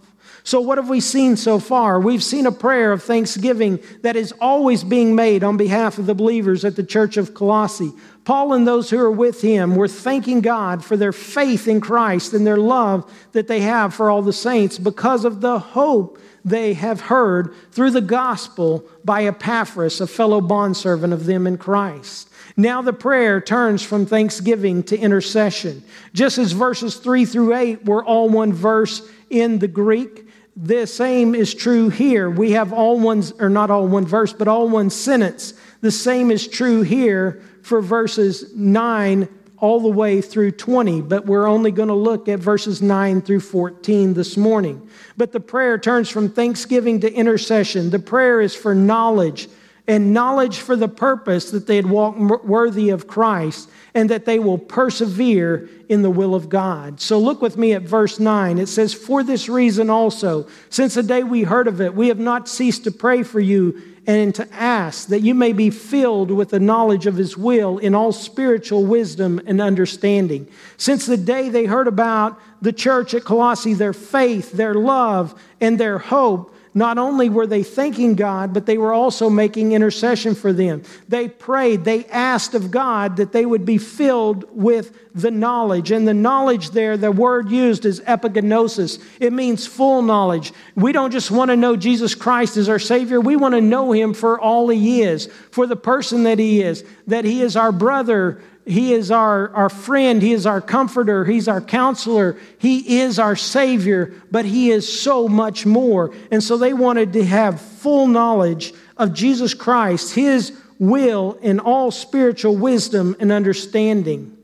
So, 0.44 0.60
what 0.60 0.78
have 0.78 0.88
we 0.88 1.00
seen 1.00 1.36
so 1.36 1.60
far? 1.60 2.00
We've 2.00 2.22
seen 2.22 2.46
a 2.46 2.52
prayer 2.52 2.90
of 2.92 3.02
thanksgiving 3.02 3.78
that 4.02 4.16
is 4.16 4.32
always 4.40 4.82
being 4.82 5.14
made 5.14 5.44
on 5.44 5.56
behalf 5.56 5.98
of 5.98 6.06
the 6.06 6.14
believers 6.14 6.64
at 6.64 6.74
the 6.74 6.82
church 6.82 7.16
of 7.16 7.32
Colossae. 7.32 7.92
Paul 8.24 8.52
and 8.52 8.66
those 8.66 8.90
who 8.90 8.98
are 8.98 9.10
with 9.10 9.40
him 9.40 9.76
were 9.76 9.88
thanking 9.88 10.40
God 10.40 10.84
for 10.84 10.96
their 10.96 11.12
faith 11.12 11.68
in 11.68 11.80
Christ 11.80 12.32
and 12.32 12.46
their 12.46 12.56
love 12.56 13.10
that 13.32 13.46
they 13.46 13.60
have 13.60 13.94
for 13.94 14.10
all 14.10 14.22
the 14.22 14.32
saints 14.32 14.78
because 14.78 15.24
of 15.24 15.40
the 15.40 15.58
hope 15.58 16.18
they 16.44 16.74
have 16.74 17.02
heard 17.02 17.54
through 17.70 17.90
the 17.92 18.00
gospel 18.00 18.84
by 19.04 19.24
Epaphras, 19.24 20.00
a 20.00 20.06
fellow 20.06 20.40
bondservant 20.40 21.12
of 21.12 21.26
them 21.26 21.46
in 21.46 21.56
Christ. 21.56 22.28
Now 22.56 22.82
the 22.82 22.92
prayer 22.92 23.40
turns 23.40 23.82
from 23.82 24.06
thanksgiving 24.06 24.82
to 24.84 24.98
intercession. 24.98 25.82
Just 26.12 26.38
as 26.38 26.52
verses 26.52 26.96
3 26.96 27.24
through 27.24 27.54
8 27.54 27.84
were 27.84 28.04
all 28.04 28.28
one 28.28 28.52
verse 28.52 29.08
in 29.30 29.58
the 29.58 29.68
Greek, 29.68 30.21
the 30.56 30.86
same 30.86 31.34
is 31.34 31.54
true 31.54 31.88
here. 31.88 32.28
We 32.28 32.52
have 32.52 32.72
all 32.72 32.98
one's, 32.98 33.32
or 33.32 33.48
not 33.48 33.70
all 33.70 33.86
one 33.86 34.06
verse, 34.06 34.32
but 34.32 34.48
all 34.48 34.68
one 34.68 34.90
sentence. 34.90 35.54
The 35.80 35.90
same 35.90 36.30
is 36.30 36.46
true 36.46 36.82
here 36.82 37.40
for 37.62 37.80
verses 37.80 38.54
9 38.54 39.28
all 39.58 39.80
the 39.80 39.88
way 39.88 40.20
through 40.20 40.50
20, 40.50 41.02
but 41.02 41.24
we're 41.24 41.46
only 41.46 41.70
going 41.70 41.88
to 41.88 41.94
look 41.94 42.28
at 42.28 42.40
verses 42.40 42.82
9 42.82 43.22
through 43.22 43.40
14 43.40 44.12
this 44.12 44.36
morning. 44.36 44.88
But 45.16 45.32
the 45.32 45.40
prayer 45.40 45.78
turns 45.78 46.08
from 46.08 46.28
thanksgiving 46.28 47.00
to 47.00 47.12
intercession. 47.12 47.90
The 47.90 48.00
prayer 48.00 48.40
is 48.40 48.56
for 48.56 48.74
knowledge, 48.74 49.48
and 49.86 50.12
knowledge 50.12 50.58
for 50.58 50.76
the 50.76 50.88
purpose 50.88 51.50
that 51.50 51.66
they'd 51.66 51.86
walk 51.86 52.16
worthy 52.44 52.90
of 52.90 53.06
Christ 53.06 53.68
and 53.94 54.10
that 54.10 54.24
they 54.24 54.38
will 54.38 54.58
persevere 54.58 55.68
in 55.92 56.00
the 56.00 56.10
will 56.10 56.34
of 56.34 56.48
God. 56.48 57.02
So 57.02 57.18
look 57.18 57.42
with 57.42 57.58
me 57.58 57.74
at 57.74 57.82
verse 57.82 58.18
9. 58.18 58.58
It 58.58 58.68
says, 58.68 58.94
For 58.94 59.22
this 59.22 59.46
reason 59.46 59.90
also, 59.90 60.46
since 60.70 60.94
the 60.94 61.02
day 61.02 61.22
we 61.22 61.42
heard 61.42 61.68
of 61.68 61.82
it, 61.82 61.94
we 61.94 62.08
have 62.08 62.18
not 62.18 62.48
ceased 62.48 62.84
to 62.84 62.90
pray 62.90 63.22
for 63.22 63.40
you 63.40 63.82
and 64.06 64.34
to 64.36 64.50
ask 64.54 65.08
that 65.08 65.20
you 65.20 65.34
may 65.34 65.52
be 65.52 65.68
filled 65.68 66.30
with 66.30 66.48
the 66.48 66.58
knowledge 66.58 67.04
of 67.04 67.16
his 67.16 67.36
will 67.36 67.76
in 67.76 67.94
all 67.94 68.10
spiritual 68.10 68.86
wisdom 68.86 69.38
and 69.44 69.60
understanding. 69.60 70.48
Since 70.78 71.04
the 71.04 71.18
day 71.18 71.50
they 71.50 71.66
heard 71.66 71.88
about 71.88 72.40
the 72.62 72.72
church 72.72 73.12
at 73.12 73.24
Colossae, 73.24 73.74
their 73.74 73.92
faith, 73.92 74.52
their 74.52 74.72
love, 74.72 75.38
and 75.60 75.78
their 75.78 75.98
hope, 75.98 76.54
not 76.74 76.96
only 76.96 77.28
were 77.28 77.46
they 77.46 77.62
thanking 77.62 78.14
God, 78.14 78.54
but 78.54 78.64
they 78.64 78.78
were 78.78 78.92
also 78.92 79.28
making 79.28 79.72
intercession 79.72 80.34
for 80.34 80.52
them. 80.52 80.82
They 81.08 81.28
prayed, 81.28 81.84
they 81.84 82.06
asked 82.06 82.54
of 82.54 82.70
God 82.70 83.16
that 83.16 83.32
they 83.32 83.44
would 83.44 83.66
be 83.66 83.76
filled 83.78 84.46
with 84.50 84.96
the 85.14 85.30
knowledge. 85.30 85.90
And 85.90 86.08
the 86.08 86.14
knowledge 86.14 86.70
there, 86.70 86.96
the 86.96 87.12
word 87.12 87.50
used 87.50 87.84
is 87.84 88.00
epignosis. 88.00 89.02
It 89.20 89.32
means 89.32 89.66
full 89.66 90.00
knowledge. 90.00 90.52
We 90.74 90.92
don't 90.92 91.10
just 91.10 91.30
want 91.30 91.50
to 91.50 91.56
know 91.56 91.76
Jesus 91.76 92.14
Christ 92.14 92.56
as 92.56 92.68
our 92.68 92.78
Savior, 92.78 93.20
we 93.20 93.36
want 93.36 93.54
to 93.54 93.60
know 93.60 93.92
Him 93.92 94.14
for 94.14 94.40
all 94.40 94.68
He 94.68 95.02
is, 95.02 95.26
for 95.50 95.66
the 95.66 95.76
person 95.76 96.22
that 96.24 96.38
He 96.38 96.62
is, 96.62 96.84
that 97.06 97.24
He 97.26 97.42
is 97.42 97.56
our 97.56 97.72
brother, 97.72 98.40
he 98.64 98.92
is 98.92 99.10
our, 99.10 99.52
our 99.54 99.68
friend. 99.68 100.22
He 100.22 100.32
is 100.32 100.46
our 100.46 100.60
comforter. 100.60 101.24
He's 101.24 101.48
our 101.48 101.60
counselor. 101.60 102.36
He 102.58 103.00
is 103.00 103.18
our 103.18 103.34
Savior, 103.34 104.14
but 104.30 104.44
He 104.44 104.70
is 104.70 105.02
so 105.02 105.28
much 105.28 105.66
more. 105.66 106.14
And 106.30 106.42
so 106.42 106.56
they 106.56 106.72
wanted 106.72 107.12
to 107.14 107.24
have 107.24 107.60
full 107.60 108.06
knowledge 108.06 108.72
of 108.96 109.14
Jesus 109.14 109.52
Christ, 109.52 110.14
His 110.14 110.56
will, 110.78 111.38
and 111.42 111.60
all 111.60 111.90
spiritual 111.90 112.56
wisdom 112.56 113.16
and 113.18 113.32
understanding. 113.32 114.36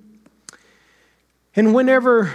And 1.55 1.73
whenever, 1.75 2.33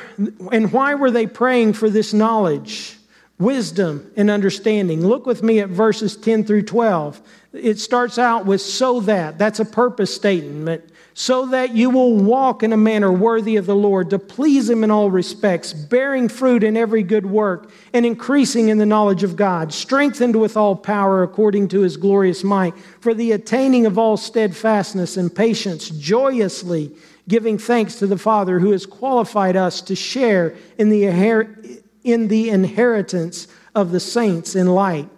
and 0.51 0.71
why 0.71 0.95
were 0.95 1.11
they 1.11 1.27
praying 1.27 1.73
for 1.73 1.89
this 1.89 2.13
knowledge, 2.13 2.97
wisdom, 3.39 4.09
and 4.15 4.29
understanding? 4.29 5.05
Look 5.05 5.25
with 5.25 5.43
me 5.43 5.59
at 5.59 5.69
verses 5.69 6.15
10 6.15 6.45
through 6.45 6.63
12. 6.63 7.21
It 7.53 7.77
starts 7.79 8.17
out 8.17 8.45
with 8.45 8.61
so 8.61 9.01
that. 9.01 9.37
That's 9.37 9.59
a 9.59 9.65
purpose 9.65 10.13
statement 10.13 10.89
so 11.13 11.45
that 11.47 11.76
you 11.76 11.89
will 11.89 12.15
walk 12.15 12.63
in 12.63 12.73
a 12.73 12.78
manner 12.78 13.12
worthy 13.12 13.56
of 13.56 13.65
the 13.65 13.76
Lord, 13.76 14.10
to 14.10 14.19
please 14.19 14.69
Him 14.69 14.84
in 14.84 14.91
all 14.91 15.12
respects, 15.12 15.73
bearing 15.73 16.28
fruit 16.28 16.63
in 16.63 16.76
every 16.76 17.04
good 17.04 17.26
work, 17.26 17.71
and 17.93 18.06
increasing 18.06 18.69
in 18.69 18.80
the 18.80 18.86
knowledge 18.86 19.23
of 19.23 19.36
God, 19.36 19.71
strengthened 19.71 20.36
with 20.36 20.58
all 20.58 20.76
power 20.76 21.21
according 21.21 21.67
to 21.69 21.82
His 21.82 21.97
glorious 21.97 22.43
might, 22.43 22.78
for 22.99 23.13
the 23.13 23.32
attaining 23.32 23.86
of 23.86 23.97
all 23.97 24.17
steadfastness 24.17 25.17
and 25.17 25.34
patience, 25.34 25.89
joyously 25.89 26.95
giving 27.28 27.58
thanks 27.58 27.95
to 27.95 28.08
the 28.08 28.17
Father 28.17 28.60
who 28.60 28.71
has 28.71 28.86
qualified 28.86 29.56
us 29.56 29.82
to 29.82 29.95
share 29.95 30.56
in 30.78 30.89
the, 30.89 31.82
in 32.04 32.28
the 32.28 32.49
inheritance 32.49 33.47
of 33.76 33.91
the 33.91 33.99
saints 33.99 34.56
in 34.56 34.67
light. 34.67 35.10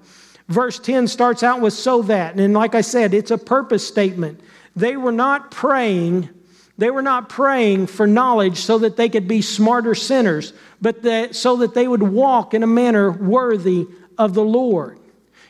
Verse 0.48 0.78
10 0.78 1.08
starts 1.08 1.42
out 1.42 1.62
with 1.62 1.74
so 1.74 2.04
that, 2.04 2.40
and 2.40 2.54
like 2.54 2.76
I 2.76 2.82
said, 2.82 3.14
it's 3.14 3.32
a 3.32 3.38
purpose 3.38 3.88
statement. 3.88 4.40
They 4.76 4.98
were 4.98 5.12
not 5.12 5.52
praying, 5.52 6.30
they 6.78 6.90
were 6.90 7.02
not 7.02 7.30
praying 7.30 7.88
for 7.88 8.06
knowledge 8.06 8.58
so 8.58 8.80
that 8.80 8.98
they 8.98 9.10
could 9.10 9.28
be 9.28 9.42
smarter 9.42 9.96
sinners, 9.96 10.54
but 10.82 11.04
that, 11.04 11.36
so 11.36 11.58
that 11.58 11.74
they 11.74 11.88
would 11.88 12.04
walk 12.04 12.54
in 12.54 12.64
a 12.64 12.68
manner 12.68 13.12
worthy 13.12 13.88
of 14.18 14.34
the 14.34 14.44
Lord. 14.44 15.00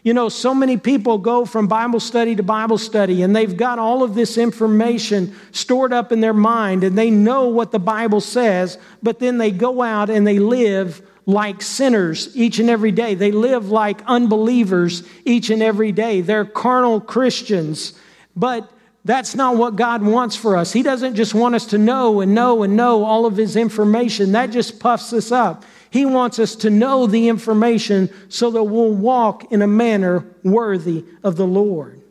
You 0.04 0.14
know, 0.14 0.30
so 0.30 0.54
many 0.54 0.78
people 0.78 1.18
go 1.18 1.46
from 1.46 1.68
Bible 1.68 2.00
study 2.00 2.36
to 2.36 2.44
Bible 2.44 2.78
study 2.78 3.24
and 3.24 3.36
they've 3.36 3.58
got 3.58 3.80
all 3.80 4.04
of 4.04 4.14
this 4.14 4.38
information 4.38 5.36
stored 5.52 5.92
up 5.94 6.12
in 6.12 6.22
their 6.22 6.32
mind 6.32 6.84
and 6.84 6.96
they 6.96 7.10
know 7.10 7.48
what 7.48 7.72
the 7.72 7.80
Bible 7.80 8.22
says, 8.22 8.78
but 9.02 9.18
then 9.18 9.40
they 9.40 9.50
go 9.50 9.82
out 9.82 10.12
and 10.12 10.28
they 10.28 10.38
live 10.38 11.02
like 11.26 11.64
sinners 11.64 12.30
each 12.38 12.60
and 12.60 12.70
every 12.70 12.92
day. 12.92 13.16
They 13.16 13.32
live 13.32 13.72
like 13.72 14.04
unbelievers 14.06 15.02
each 15.26 15.50
and 15.50 15.64
every 15.64 15.92
day. 15.92 16.22
They're 16.22 16.46
carnal 16.46 17.02
Christians. 17.02 17.94
But 18.36 18.72
that's 19.06 19.36
not 19.36 19.56
what 19.56 19.76
God 19.76 20.02
wants 20.02 20.36
for 20.36 20.58
us. 20.58 20.74
He 20.74 20.82
doesn't 20.82 21.14
just 21.14 21.36
want 21.36 21.54
us 21.54 21.68
to 21.68 21.78
know 21.78 22.22
and 22.22 22.34
know 22.34 22.64
and 22.64 22.76
know 22.76 23.06
all 23.06 23.28
of 23.28 23.38
His 23.38 23.56
information. 23.56 24.32
That 24.32 24.50
just 24.50 24.80
puffs 24.80 25.14
us 25.14 25.32
up. 25.32 25.64
He 25.92 26.06
wants 26.06 26.40
us 26.40 26.56
to 26.58 26.72
know 26.72 27.06
the 27.06 27.30
information 27.30 28.10
so 28.30 28.50
that 28.50 28.64
we'll 28.64 28.92
walk 28.92 29.52
in 29.52 29.62
a 29.62 29.68
manner 29.68 30.26
worthy 30.44 31.06
of 31.24 31.36
the 31.38 31.46
Lord. 31.46 32.02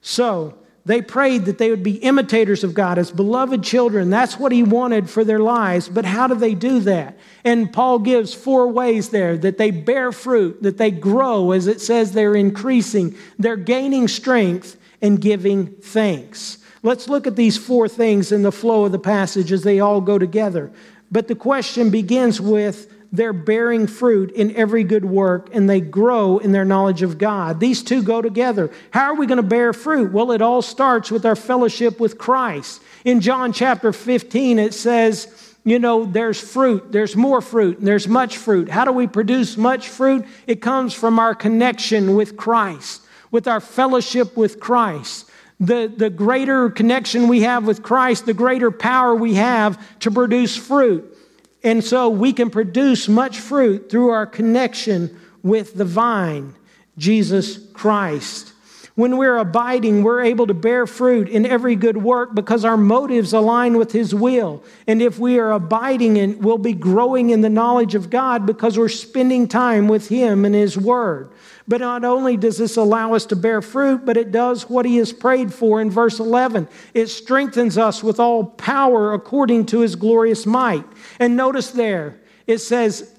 So, 0.00 0.58
they 0.86 1.02
prayed 1.02 1.44
that 1.44 1.58
they 1.58 1.68
would 1.68 1.82
be 1.82 1.96
imitators 1.96 2.64
of 2.64 2.72
God 2.72 2.96
as 2.96 3.10
beloved 3.10 3.62
children. 3.62 4.08
That's 4.08 4.38
what 4.38 4.52
he 4.52 4.62
wanted 4.62 5.10
for 5.10 5.22
their 5.22 5.38
lives. 5.38 5.86
But 5.86 6.06
how 6.06 6.26
do 6.26 6.34
they 6.34 6.54
do 6.54 6.80
that? 6.80 7.18
And 7.44 7.70
Paul 7.70 7.98
gives 7.98 8.32
four 8.32 8.68
ways 8.68 9.10
there 9.10 9.36
that 9.36 9.58
they 9.58 9.70
bear 9.70 10.12
fruit, 10.12 10.62
that 10.62 10.78
they 10.78 10.90
grow, 10.90 11.50
as 11.50 11.66
it 11.66 11.82
says 11.82 12.12
they're 12.12 12.34
increasing, 12.34 13.14
they're 13.38 13.56
gaining 13.56 14.08
strength, 14.08 14.77
and 15.00 15.20
giving 15.20 15.66
thanks. 15.66 16.58
Let's 16.82 17.08
look 17.08 17.26
at 17.26 17.36
these 17.36 17.56
four 17.56 17.88
things 17.88 18.32
in 18.32 18.42
the 18.42 18.52
flow 18.52 18.84
of 18.84 18.92
the 18.92 18.98
passage 18.98 19.52
as 19.52 19.62
they 19.62 19.80
all 19.80 20.00
go 20.00 20.18
together. 20.18 20.70
But 21.10 21.28
the 21.28 21.34
question 21.34 21.90
begins 21.90 22.40
with 22.40 22.92
they're 23.10 23.32
bearing 23.32 23.86
fruit 23.86 24.30
in 24.32 24.54
every 24.54 24.84
good 24.84 25.04
work 25.04 25.48
and 25.54 25.68
they 25.68 25.80
grow 25.80 26.38
in 26.38 26.52
their 26.52 26.64
knowledge 26.64 27.02
of 27.02 27.16
God. 27.16 27.58
These 27.58 27.82
two 27.82 28.02
go 28.02 28.20
together. 28.20 28.70
How 28.90 29.04
are 29.04 29.14
we 29.14 29.26
going 29.26 29.38
to 29.38 29.42
bear 29.42 29.72
fruit? 29.72 30.12
Well, 30.12 30.30
it 30.32 30.42
all 30.42 30.60
starts 30.60 31.10
with 31.10 31.24
our 31.24 31.36
fellowship 31.36 32.00
with 32.00 32.18
Christ. 32.18 32.82
In 33.04 33.20
John 33.20 33.52
chapter 33.52 33.92
15, 33.92 34.58
it 34.58 34.74
says, 34.74 35.54
you 35.64 35.78
know, 35.78 36.04
there's 36.04 36.40
fruit, 36.40 36.92
there's 36.92 37.16
more 37.16 37.40
fruit, 37.40 37.78
and 37.78 37.86
there's 37.86 38.08
much 38.08 38.36
fruit. 38.36 38.68
How 38.68 38.84
do 38.84 38.92
we 38.92 39.06
produce 39.06 39.56
much 39.56 39.88
fruit? 39.88 40.24
It 40.46 40.60
comes 40.60 40.94
from 40.94 41.18
our 41.18 41.34
connection 41.34 42.14
with 42.14 42.36
Christ, 42.36 43.02
with 43.30 43.48
our 43.48 43.60
fellowship 43.60 44.36
with 44.36 44.60
Christ. 44.60 45.28
The, 45.60 45.92
the 45.94 46.10
greater 46.10 46.70
connection 46.70 47.26
we 47.26 47.40
have 47.42 47.66
with 47.66 47.82
Christ, 47.82 48.26
the 48.26 48.34
greater 48.34 48.70
power 48.70 49.14
we 49.14 49.34
have 49.34 49.98
to 50.00 50.10
produce 50.10 50.56
fruit. 50.56 51.16
And 51.64 51.82
so 51.82 52.08
we 52.08 52.32
can 52.32 52.50
produce 52.50 53.08
much 53.08 53.38
fruit 53.38 53.90
through 53.90 54.10
our 54.10 54.26
connection 54.26 55.18
with 55.42 55.74
the 55.74 55.84
vine, 55.84 56.54
Jesus 56.96 57.58
Christ. 57.72 58.52
When 58.98 59.16
we're 59.16 59.36
abiding, 59.36 60.02
we're 60.02 60.22
able 60.22 60.48
to 60.48 60.54
bear 60.54 60.84
fruit 60.84 61.28
in 61.28 61.46
every 61.46 61.76
good 61.76 61.96
work 61.96 62.34
because 62.34 62.64
our 62.64 62.76
motives 62.76 63.32
align 63.32 63.78
with 63.78 63.92
His 63.92 64.12
will. 64.12 64.64
And 64.88 65.00
if 65.00 65.20
we 65.20 65.38
are 65.38 65.52
abiding 65.52 66.16
in, 66.16 66.40
we'll 66.40 66.58
be 66.58 66.72
growing 66.72 67.30
in 67.30 67.40
the 67.40 67.48
knowledge 67.48 67.94
of 67.94 68.10
God 68.10 68.44
because 68.44 68.76
we're 68.76 68.88
spending 68.88 69.46
time 69.46 69.86
with 69.86 70.08
Him 70.08 70.44
and 70.44 70.52
His 70.52 70.76
Word. 70.76 71.30
But 71.68 71.80
not 71.80 72.04
only 72.04 72.36
does 72.36 72.58
this 72.58 72.76
allow 72.76 73.14
us 73.14 73.24
to 73.26 73.36
bear 73.36 73.62
fruit, 73.62 74.04
but 74.04 74.16
it 74.16 74.32
does 74.32 74.68
what 74.68 74.84
He 74.84 74.96
has 74.96 75.12
prayed 75.12 75.54
for 75.54 75.80
in 75.80 75.92
verse 75.92 76.18
11. 76.18 76.66
It 76.92 77.06
strengthens 77.06 77.78
us 77.78 78.02
with 78.02 78.18
all 78.18 78.46
power 78.46 79.12
according 79.12 79.66
to 79.66 79.78
His 79.78 79.94
glorious 79.94 80.44
might. 80.44 80.84
And 81.20 81.36
notice 81.36 81.70
there, 81.70 82.18
it 82.48 82.58
says, 82.58 83.14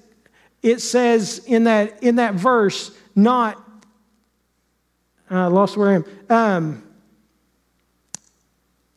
it 0.62 0.82
says 0.82 1.38
in 1.46 1.64
that, 1.64 2.02
in 2.02 2.16
that 2.16 2.34
verse, 2.34 2.94
not 3.16 3.66
I 5.30 5.44
uh, 5.44 5.50
lost 5.50 5.76
where 5.76 5.90
I 5.90 5.94
am. 5.94 6.04
Um, 6.28 6.82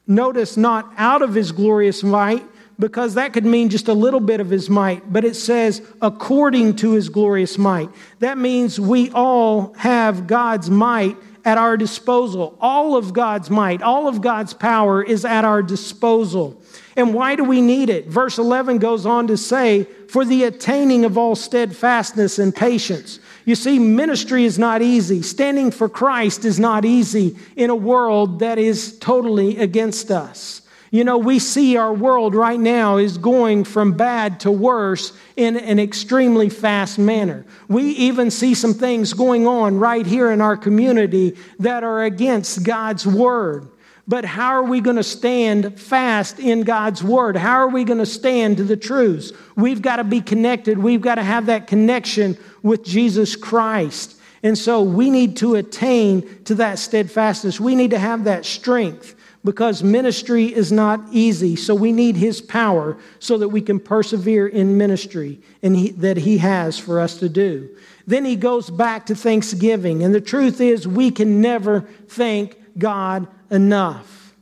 notice 0.08 0.58
not 0.58 0.92
out 0.98 1.22
of 1.22 1.36
his 1.36 1.52
glorious 1.52 2.04
might, 2.04 2.44
because 2.80 3.14
that 3.14 3.34
could 3.34 3.46
mean 3.46 3.70
just 3.70 3.88
a 3.88 3.94
little 3.94 4.20
bit 4.20 4.40
of 4.40 4.50
his 4.50 4.70
might, 4.70 5.12
but 5.12 5.24
it 5.24 5.36
says 5.36 5.82
according 6.02 6.76
to 6.78 6.94
his 6.94 7.10
glorious 7.10 7.58
might. 7.58 7.90
That 8.20 8.38
means 8.38 8.80
we 8.80 9.12
all 9.12 9.74
have 9.76 10.26
God's 10.26 10.70
might 10.70 11.18
at 11.46 11.58
our 11.58 11.78
disposal. 11.78 12.58
All 12.60 12.96
of 12.96 13.14
God's 13.14 13.50
might, 13.50 13.82
all 13.82 14.08
of 14.08 14.22
God's 14.22 14.54
power 14.54 15.04
is 15.04 15.26
at 15.26 15.46
our 15.46 15.62
disposal. 15.62 16.60
And 16.96 17.14
why 17.14 17.36
do 17.36 17.44
we 17.44 17.62
need 17.62 17.90
it? 17.90 18.08
Verse 18.08 18.38
11 18.38 18.78
goes 18.78 19.06
on 19.06 19.28
to 19.28 19.38
say, 19.38 19.84
for 20.08 20.26
the 20.26 20.44
attaining 20.44 21.06
of 21.06 21.18
all 21.18 21.36
steadfastness 21.36 22.40
and 22.40 22.56
patience. 22.56 23.20
You 23.46 23.56
see, 23.56 23.78
ministry 23.78 24.46
is 24.46 24.58
not 24.58 24.82
easy. 24.82 25.22
Standing 25.22 25.72
for 25.72 25.90
Christ 25.90 26.46
is 26.46 26.60
not 26.60 26.86
easy 26.86 27.38
in 27.56 27.70
a 27.70 27.76
world 27.76 28.40
that 28.40 28.58
is 28.58 28.98
totally 29.00 29.58
against 29.58 30.12
us. 30.12 30.62
You 30.92 31.04
know, 31.04 31.18
we 31.18 31.40
see 31.40 31.76
our 31.76 31.92
world 31.92 32.36
right 32.36 32.60
now 32.60 32.98
is 32.98 33.18
going 33.18 33.64
from 33.64 33.94
bad 33.94 34.40
to 34.42 34.52
worse 34.52 35.12
in 35.36 35.58
an 35.58 35.80
extremely 35.80 36.50
fast 36.50 37.00
manner. 37.00 37.48
We 37.68 37.86
even 37.94 38.30
see 38.30 38.54
some 38.54 38.76
things 38.76 39.14
going 39.14 39.48
on 39.48 39.80
right 39.80 40.06
here 40.06 40.30
in 40.30 40.40
our 40.40 40.56
community 40.56 41.36
that 41.58 41.84
are 41.84 42.04
against 42.04 42.64
God's 42.64 43.08
word. 43.08 43.70
But 44.08 44.26
how 44.26 44.50
are 44.50 44.64
we 44.64 44.82
going 44.82 44.98
to 44.98 45.04
stand 45.04 45.80
fast 45.80 46.40
in 46.40 46.64
God's 46.64 47.02
word? 47.02 47.38
How 47.38 47.56
are 47.56 47.70
we 47.70 47.86
going 47.86 48.00
to 48.00 48.06
stand 48.06 48.58
to 48.58 48.64
the 48.64 48.76
truths? 48.76 49.32
We've 49.56 49.82
got 49.82 49.98
to 49.98 50.04
be 50.04 50.20
connected. 50.20 50.78
We've 50.78 51.02
got 51.02 51.16
to 51.16 51.24
have 51.24 51.46
that 51.46 51.68
connection 51.68 52.38
with 52.62 52.84
Jesus 52.84 53.38
Christ. 53.38 54.20
And 54.44 54.58
so 54.58 54.82
we 54.82 55.10
need 55.10 55.38
to 55.38 55.56
attain 55.56 56.44
to 56.44 56.56
that 56.56 56.80
steadfastness. 56.80 57.62
We 57.62 57.76
need 57.76 57.92
to 57.92 58.00
have 58.00 58.26
that 58.26 58.46
strength 58.46 59.16
because 59.46 59.84
ministry 59.84 60.54
is 60.54 60.70
not 60.70 61.02
easy. 61.12 61.56
So 61.56 61.74
we 61.74 61.94
need 61.94 62.18
his 62.18 62.42
power 62.42 62.98
so 63.20 63.38
that 63.38 63.50
we 63.50 63.62
can 63.62 63.80
persevere 63.80 64.48
in 64.48 64.78
ministry 64.78 65.40
and 65.62 65.76
he, 65.76 65.92
that 65.92 66.18
he 66.18 66.40
has 66.40 66.78
for 66.78 67.00
us 67.00 67.18
to 67.20 67.30
do. 67.30 67.70
Then 68.06 68.26
he 68.26 68.36
goes 68.36 68.70
back 68.70 69.06
to 69.08 69.16
thanksgiving. 69.16 70.04
And 70.04 70.14
the 70.14 70.22
truth 70.22 70.60
is, 70.60 70.86
we 70.86 71.10
can 71.10 71.40
never 71.40 71.82
thank 72.08 72.58
God 72.78 73.28
enough. 73.54 74.34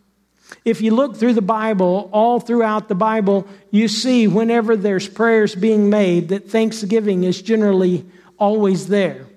If 0.64 0.82
you 0.82 0.96
look 0.96 1.18
through 1.18 1.34
the 1.34 1.42
Bible, 1.42 2.10
all 2.14 2.40
throughout 2.40 2.88
the 2.88 2.96
Bible, 2.96 3.48
you 3.72 3.88
see 3.88 4.28
whenever 4.28 4.76
there's 4.76 5.08
prayers 5.08 5.54
being 5.54 5.90
made 5.90 6.30
that 6.30 6.50
thanksgiving 6.50 7.24
is 7.24 7.42
generally 7.42 8.06
always 8.38 8.88
there. 8.88 9.28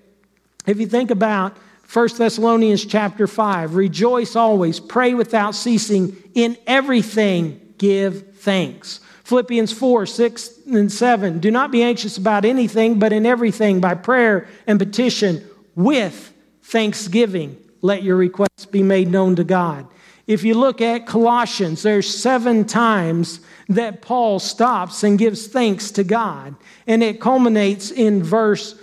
If 0.66 0.80
you 0.80 0.87
think 0.87 1.10
about 1.10 1.56
1 1.92 2.08
Thessalonians 2.16 2.84
chapter 2.84 3.26
5, 3.26 3.74
rejoice 3.74 4.37
always, 4.37 4.80
pray 4.80 5.14
without 5.14 5.54
ceasing, 5.54 6.16
in 6.34 6.56
everything 6.66 7.74
give 7.78 8.37
thanks. 8.37 9.00
Philippians 9.24 9.72
4, 9.72 10.04
6 10.04 10.50
and 10.66 10.92
7, 10.92 11.38
do 11.38 11.50
not 11.50 11.70
be 11.70 11.82
anxious 11.82 12.18
about 12.18 12.44
anything, 12.44 12.98
but 12.98 13.12
in 13.12 13.24
everything 13.24 13.80
by 13.80 13.94
prayer 13.94 14.46
and 14.66 14.78
petition 14.78 15.42
with 15.74 16.32
thanksgiving 16.62 17.56
let 17.85 18.03
your 18.03 18.16
requests 18.16 18.64
be 18.64 18.83
made 18.83 19.09
known 19.09 19.37
to 19.37 19.44
God. 19.44 19.87
If 20.27 20.42
you 20.42 20.55
look 20.55 20.81
at 20.81 21.07
Colossians, 21.07 21.83
there's 21.83 22.09
seven 22.09 22.64
times 22.64 23.40
that 23.68 24.01
Paul 24.01 24.38
stops 24.38 25.03
and 25.03 25.18
gives 25.18 25.49
thanks 25.49 25.90
to 25.90 26.03
God. 26.03 26.57
And 26.87 27.03
it 27.03 27.20
culminates 27.20 27.90
in 27.90 28.23
verse 28.23 28.75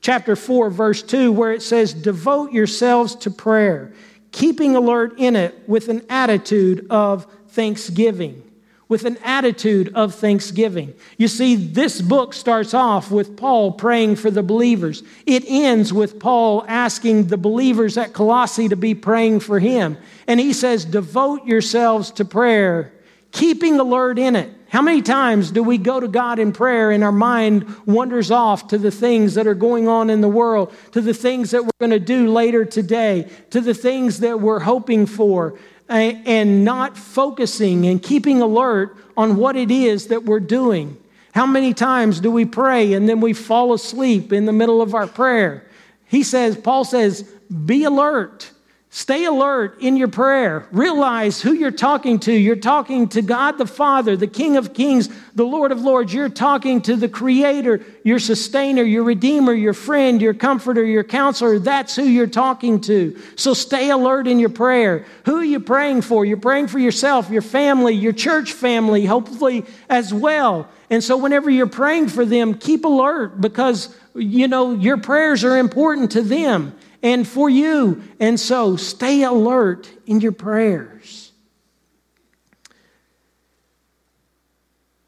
chapter 0.00 0.36
4 0.36 0.70
verse 0.70 1.02
2 1.02 1.32
where 1.32 1.52
it 1.52 1.62
says 1.62 1.92
devote 1.92 2.52
yourselves 2.52 3.16
to 3.16 3.30
prayer, 3.32 3.92
keeping 4.30 4.76
alert 4.76 5.18
in 5.18 5.34
it 5.34 5.68
with 5.68 5.88
an 5.88 6.02
attitude 6.08 6.86
of 6.90 7.26
thanksgiving 7.48 8.43
with 8.88 9.04
an 9.04 9.16
attitude 9.24 9.90
of 9.94 10.14
thanksgiving. 10.14 10.94
You 11.16 11.28
see, 11.28 11.56
this 11.56 12.00
book 12.00 12.34
starts 12.34 12.74
off 12.74 13.10
with 13.10 13.36
Paul 13.36 13.72
praying 13.72 14.16
for 14.16 14.30
the 14.30 14.42
believers. 14.42 15.02
It 15.26 15.44
ends 15.46 15.92
with 15.92 16.18
Paul 16.18 16.64
asking 16.68 17.28
the 17.28 17.38
believers 17.38 17.96
at 17.96 18.12
Colossae 18.12 18.68
to 18.68 18.76
be 18.76 18.94
praying 18.94 19.40
for 19.40 19.58
him. 19.58 19.96
And 20.26 20.38
he 20.38 20.52
says, 20.52 20.84
Devote 20.84 21.46
yourselves 21.46 22.10
to 22.12 22.24
prayer, 22.24 22.92
keeping 23.32 23.80
alert 23.80 24.18
in 24.18 24.36
it. 24.36 24.50
How 24.74 24.82
many 24.82 25.02
times 25.02 25.52
do 25.52 25.62
we 25.62 25.78
go 25.78 26.00
to 26.00 26.08
God 26.08 26.40
in 26.40 26.52
prayer 26.52 26.90
and 26.90 27.04
our 27.04 27.12
mind 27.12 27.64
wanders 27.86 28.32
off 28.32 28.66
to 28.68 28.78
the 28.78 28.90
things 28.90 29.34
that 29.34 29.46
are 29.46 29.54
going 29.54 29.86
on 29.86 30.10
in 30.10 30.20
the 30.20 30.28
world, 30.28 30.74
to 30.90 31.00
the 31.00 31.14
things 31.14 31.52
that 31.52 31.62
we're 31.62 31.70
going 31.78 31.92
to 31.92 32.00
do 32.00 32.32
later 32.32 32.64
today, 32.64 33.30
to 33.50 33.60
the 33.60 33.72
things 33.72 34.18
that 34.18 34.40
we're 34.40 34.58
hoping 34.58 35.06
for? 35.06 35.56
And 35.88 36.64
not 36.64 36.96
focusing 36.96 37.86
and 37.86 38.02
keeping 38.02 38.40
alert 38.40 38.96
on 39.16 39.36
what 39.36 39.56
it 39.56 39.70
is 39.70 40.08
that 40.08 40.24
we're 40.24 40.40
doing. 40.40 40.96
How 41.32 41.46
many 41.46 41.74
times 41.74 42.20
do 42.20 42.30
we 42.30 42.44
pray 42.44 42.92
and 42.92 43.08
then 43.08 43.20
we 43.20 43.32
fall 43.32 43.72
asleep 43.72 44.32
in 44.32 44.46
the 44.46 44.52
middle 44.52 44.80
of 44.80 44.94
our 44.94 45.06
prayer? 45.06 45.66
He 46.06 46.22
says, 46.22 46.56
Paul 46.56 46.84
says, 46.84 47.22
be 47.64 47.84
alert. 47.84 48.50
Stay 48.96 49.24
alert 49.24 49.80
in 49.80 49.96
your 49.96 50.06
prayer. 50.06 50.68
Realize 50.70 51.40
who 51.40 51.52
you're 51.52 51.72
talking 51.72 52.20
to. 52.20 52.32
You're 52.32 52.54
talking 52.54 53.08
to 53.08 53.22
God 53.22 53.58
the 53.58 53.66
Father, 53.66 54.16
the 54.16 54.28
King 54.28 54.56
of 54.56 54.72
Kings, 54.72 55.08
the 55.34 55.44
Lord 55.44 55.72
of 55.72 55.80
Lords. 55.80 56.14
You're 56.14 56.28
talking 56.28 56.80
to 56.82 56.94
the 56.94 57.08
Creator, 57.08 57.84
your 58.04 58.20
sustainer, 58.20 58.84
your 58.84 59.02
Redeemer, 59.02 59.52
your 59.52 59.74
friend, 59.74 60.22
your 60.22 60.32
comforter, 60.32 60.84
your 60.84 61.02
counselor. 61.02 61.58
That's 61.58 61.96
who 61.96 62.04
you're 62.04 62.28
talking 62.28 62.80
to. 62.82 63.20
So 63.34 63.52
stay 63.52 63.90
alert 63.90 64.28
in 64.28 64.38
your 64.38 64.48
prayer. 64.48 65.04
Who 65.24 65.38
are 65.38 65.44
you 65.44 65.58
praying 65.58 66.02
for? 66.02 66.24
You're 66.24 66.36
praying 66.36 66.68
for 66.68 66.78
yourself, 66.78 67.30
your 67.30 67.42
family, 67.42 67.94
your 67.94 68.12
church 68.12 68.52
family, 68.52 69.06
hopefully 69.06 69.64
as 69.88 70.14
well. 70.14 70.68
And 70.88 71.02
so 71.02 71.16
whenever 71.16 71.50
you're 71.50 71.66
praying 71.66 72.10
for 72.10 72.24
them, 72.24 72.54
keep 72.54 72.84
alert 72.84 73.40
because, 73.40 73.92
you 74.14 74.46
know, 74.46 74.72
your 74.72 74.98
prayers 74.98 75.42
are 75.42 75.58
important 75.58 76.12
to 76.12 76.22
them 76.22 76.76
and 77.04 77.28
for 77.28 77.48
you. 77.48 78.02
And 78.18 78.40
so 78.40 78.74
stay 78.74 79.22
alert 79.22 79.88
in 80.06 80.20
your 80.20 80.32
prayers. 80.32 81.30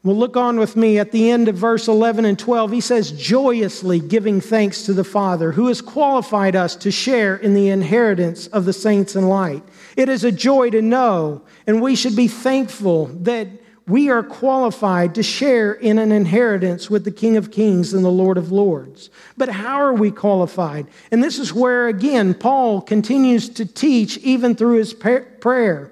Well, 0.03 0.15
look 0.15 0.37
on 0.37 0.57
with 0.57 0.77
me 0.77 0.99
at 0.99 1.11
the 1.11 1.31
end 1.31 1.49
of 1.49 1.55
verse 1.55 1.89
11 1.89 2.23
and 2.23 2.39
12. 2.39 2.71
He 2.71 2.79
says, 2.79 3.11
joyously 3.11 3.99
giving 3.99 4.39
thanks 4.39 4.83
to 4.83 4.93
the 4.93 5.03
Father 5.03 5.51
who 5.51 5.67
has 5.67 5.81
qualified 5.81 6.55
us 6.55 6.77
to 6.77 6.91
share 6.91 7.35
in 7.35 7.53
the 7.53 7.67
inheritance 7.67 8.47
of 8.47 8.63
the 8.63 8.71
saints 8.71 9.17
in 9.17 9.27
light. 9.27 9.63
It 9.97 10.07
is 10.07 10.23
a 10.23 10.31
joy 10.31 10.69
to 10.69 10.81
know, 10.81 11.41
and 11.65 11.81
we 11.81 11.97
should 11.97 12.15
be 12.15 12.29
thankful 12.29 13.07
that 13.23 13.49
we 13.87 14.09
are 14.09 14.21
qualified 14.21 15.15
to 15.15 15.23
share 15.23 15.71
in 15.71 15.97
an 15.97 16.11
inheritance 16.11 16.89
with 16.89 17.05
the 17.05 17.11
King 17.11 17.37
of 17.37 17.51
Kings 17.51 17.93
and 17.93 18.03
the 18.03 18.09
Lord 18.09 18.37
of 18.37 18.51
Lords. 18.51 19.09
But 19.37 19.47
how 19.47 19.77
are 19.77 19.93
we 19.93 20.11
qualified? 20.11 20.87
And 21.09 21.23
this 21.23 21.39
is 21.39 21.53
where, 21.53 21.87
again, 21.87 22.33
Paul 22.33 22.81
continues 22.81 23.47
to 23.49 23.65
teach 23.65 24.17
even 24.17 24.55
through 24.55 24.77
his 24.77 24.93
prayer, 24.93 25.89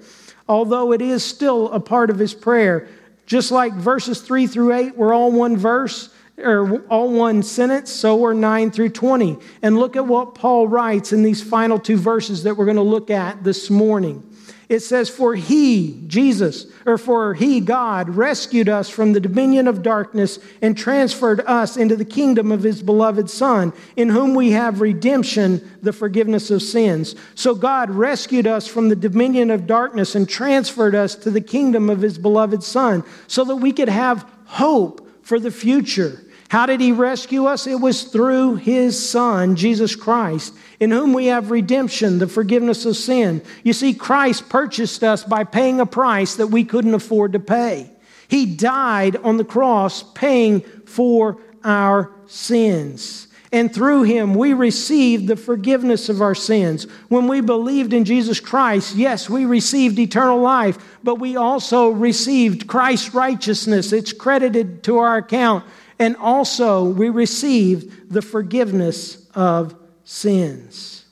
although 0.50 0.92
it 0.92 1.02
is 1.02 1.24
still 1.24 1.72
a 1.72 1.80
part 1.80 2.10
of 2.10 2.20
his 2.20 2.34
prayer. 2.34 2.88
Just 3.26 3.50
like 3.50 3.74
verses 3.74 4.22
3 4.22 4.46
through 4.46 4.74
8 4.74 4.98
were 4.98 5.14
all 5.14 5.32
one 5.32 5.56
verse, 5.56 6.10
or 6.38 6.82
all 6.90 7.10
one 7.10 7.42
sentence, 7.42 7.90
so 7.90 8.26
are 8.26 8.34
9 8.34 8.72
through 8.72 8.90
20. 8.90 9.38
And 9.62 9.80
look 9.80 9.96
at 9.96 10.06
what 10.06 10.36
Paul 10.36 10.68
writes 10.68 11.14
in 11.14 11.24
these 11.24 11.42
final 11.42 11.80
two 11.80 11.96
verses 11.96 12.44
that 12.44 12.58
we're 12.58 12.66
going 12.66 12.76
to 12.76 12.84
look 12.84 13.10
at 13.10 13.46
this 13.46 13.70
morning. 13.70 14.35
It 14.68 14.80
says, 14.80 15.10
For 15.10 15.36
he, 15.36 16.02
Jesus, 16.08 16.66
or 16.86 16.98
for 16.98 17.34
he, 17.36 17.60
God, 17.60 18.10
rescued 18.10 18.68
us 18.68 18.90
from 18.90 19.14
the 19.14 19.20
dominion 19.20 19.68
of 19.68 19.84
darkness 19.84 20.40
and 20.62 20.78
transferred 20.78 21.42
us 21.42 21.78
into 21.78 21.96
the 21.96 22.06
kingdom 22.06 22.52
of 22.52 22.64
his 22.64 22.82
beloved 22.82 23.30
Son, 23.30 23.74
in 23.96 24.10
whom 24.10 24.34
we 24.34 24.52
have 24.52 24.82
redemption, 24.82 25.78
the 25.84 25.94
forgiveness 25.94 26.50
of 26.50 26.64
sins. 26.64 27.16
So 27.36 27.54
God 27.54 27.92
rescued 27.92 28.48
us 28.48 28.68
from 28.68 28.90
the 28.90 28.96
dominion 28.96 29.52
of 29.52 29.68
darkness 29.68 30.16
and 30.16 30.28
transferred 30.28 30.96
us 30.96 31.16
to 31.16 31.30
the 31.30 31.42
kingdom 31.42 31.90
of 31.90 32.02
his 32.02 32.18
beloved 32.18 32.64
Son, 32.64 33.04
so 33.28 33.44
that 33.44 33.58
we 33.58 33.72
could 33.72 33.90
have 33.90 34.28
hope 34.46 35.08
for 35.22 35.40
the 35.40 35.52
future. 35.52 36.25
How 36.50 36.66
did 36.66 36.80
he 36.80 36.92
rescue 36.92 37.46
us? 37.46 37.66
It 37.66 37.80
was 37.80 38.04
through 38.04 38.56
his 38.58 39.10
Son, 39.10 39.56
Jesus 39.56 39.96
Christ, 39.96 40.54
in 40.80 40.92
whom 40.92 41.14
we 41.14 41.26
have 41.28 41.50
redemption, 41.52 42.20
the 42.20 42.28
forgiveness 42.28 42.86
of 42.86 42.96
sin. 42.96 43.42
You 43.64 43.74
see, 43.74 43.94
Christ 43.94 44.48
purchased 44.48 45.04
us 45.04 45.24
by 45.24 45.44
paying 45.44 45.80
a 45.80 45.86
price 45.86 46.36
that 46.36 46.48
we 46.48 46.64
couldn't 46.64 46.94
afford 46.94 47.34
to 47.34 47.40
pay. 47.40 47.90
He 48.28 48.46
died 48.46 49.16
on 49.18 49.38
the 49.38 49.46
cross, 49.46 50.04
paying 50.14 50.62
for 50.86 51.40
our 51.64 52.12
sins. 52.28 53.28
And 53.52 53.74
through 53.74 54.04
him, 54.04 54.36
we 54.36 54.54
received 54.54 55.28
the 55.28 55.38
forgiveness 55.38 56.10
of 56.10 56.22
our 56.22 56.36
sins. 56.36 56.88
When 57.08 57.28
we 57.28 57.42
believed 57.42 57.94
in 57.94 58.04
Jesus 58.04 58.40
Christ, 58.40 58.96
yes, 58.96 59.30
we 59.30 59.46
received 59.46 59.98
eternal 59.98 60.42
life, 60.42 60.78
but 61.04 61.16
we 61.16 61.38
also 61.38 61.90
received 61.90 62.68
Christ's 62.68 63.14
righteousness. 63.14 63.94
It's 63.94 64.12
credited 64.12 64.84
to 64.84 64.98
our 64.98 65.18
account 65.18 65.64
and 66.00 66.16
also 66.18 66.84
we 66.84 67.10
received 67.10 68.12
the 68.12 68.22
forgiveness 68.22 69.28
of 69.36 69.76
sins. 70.04 71.06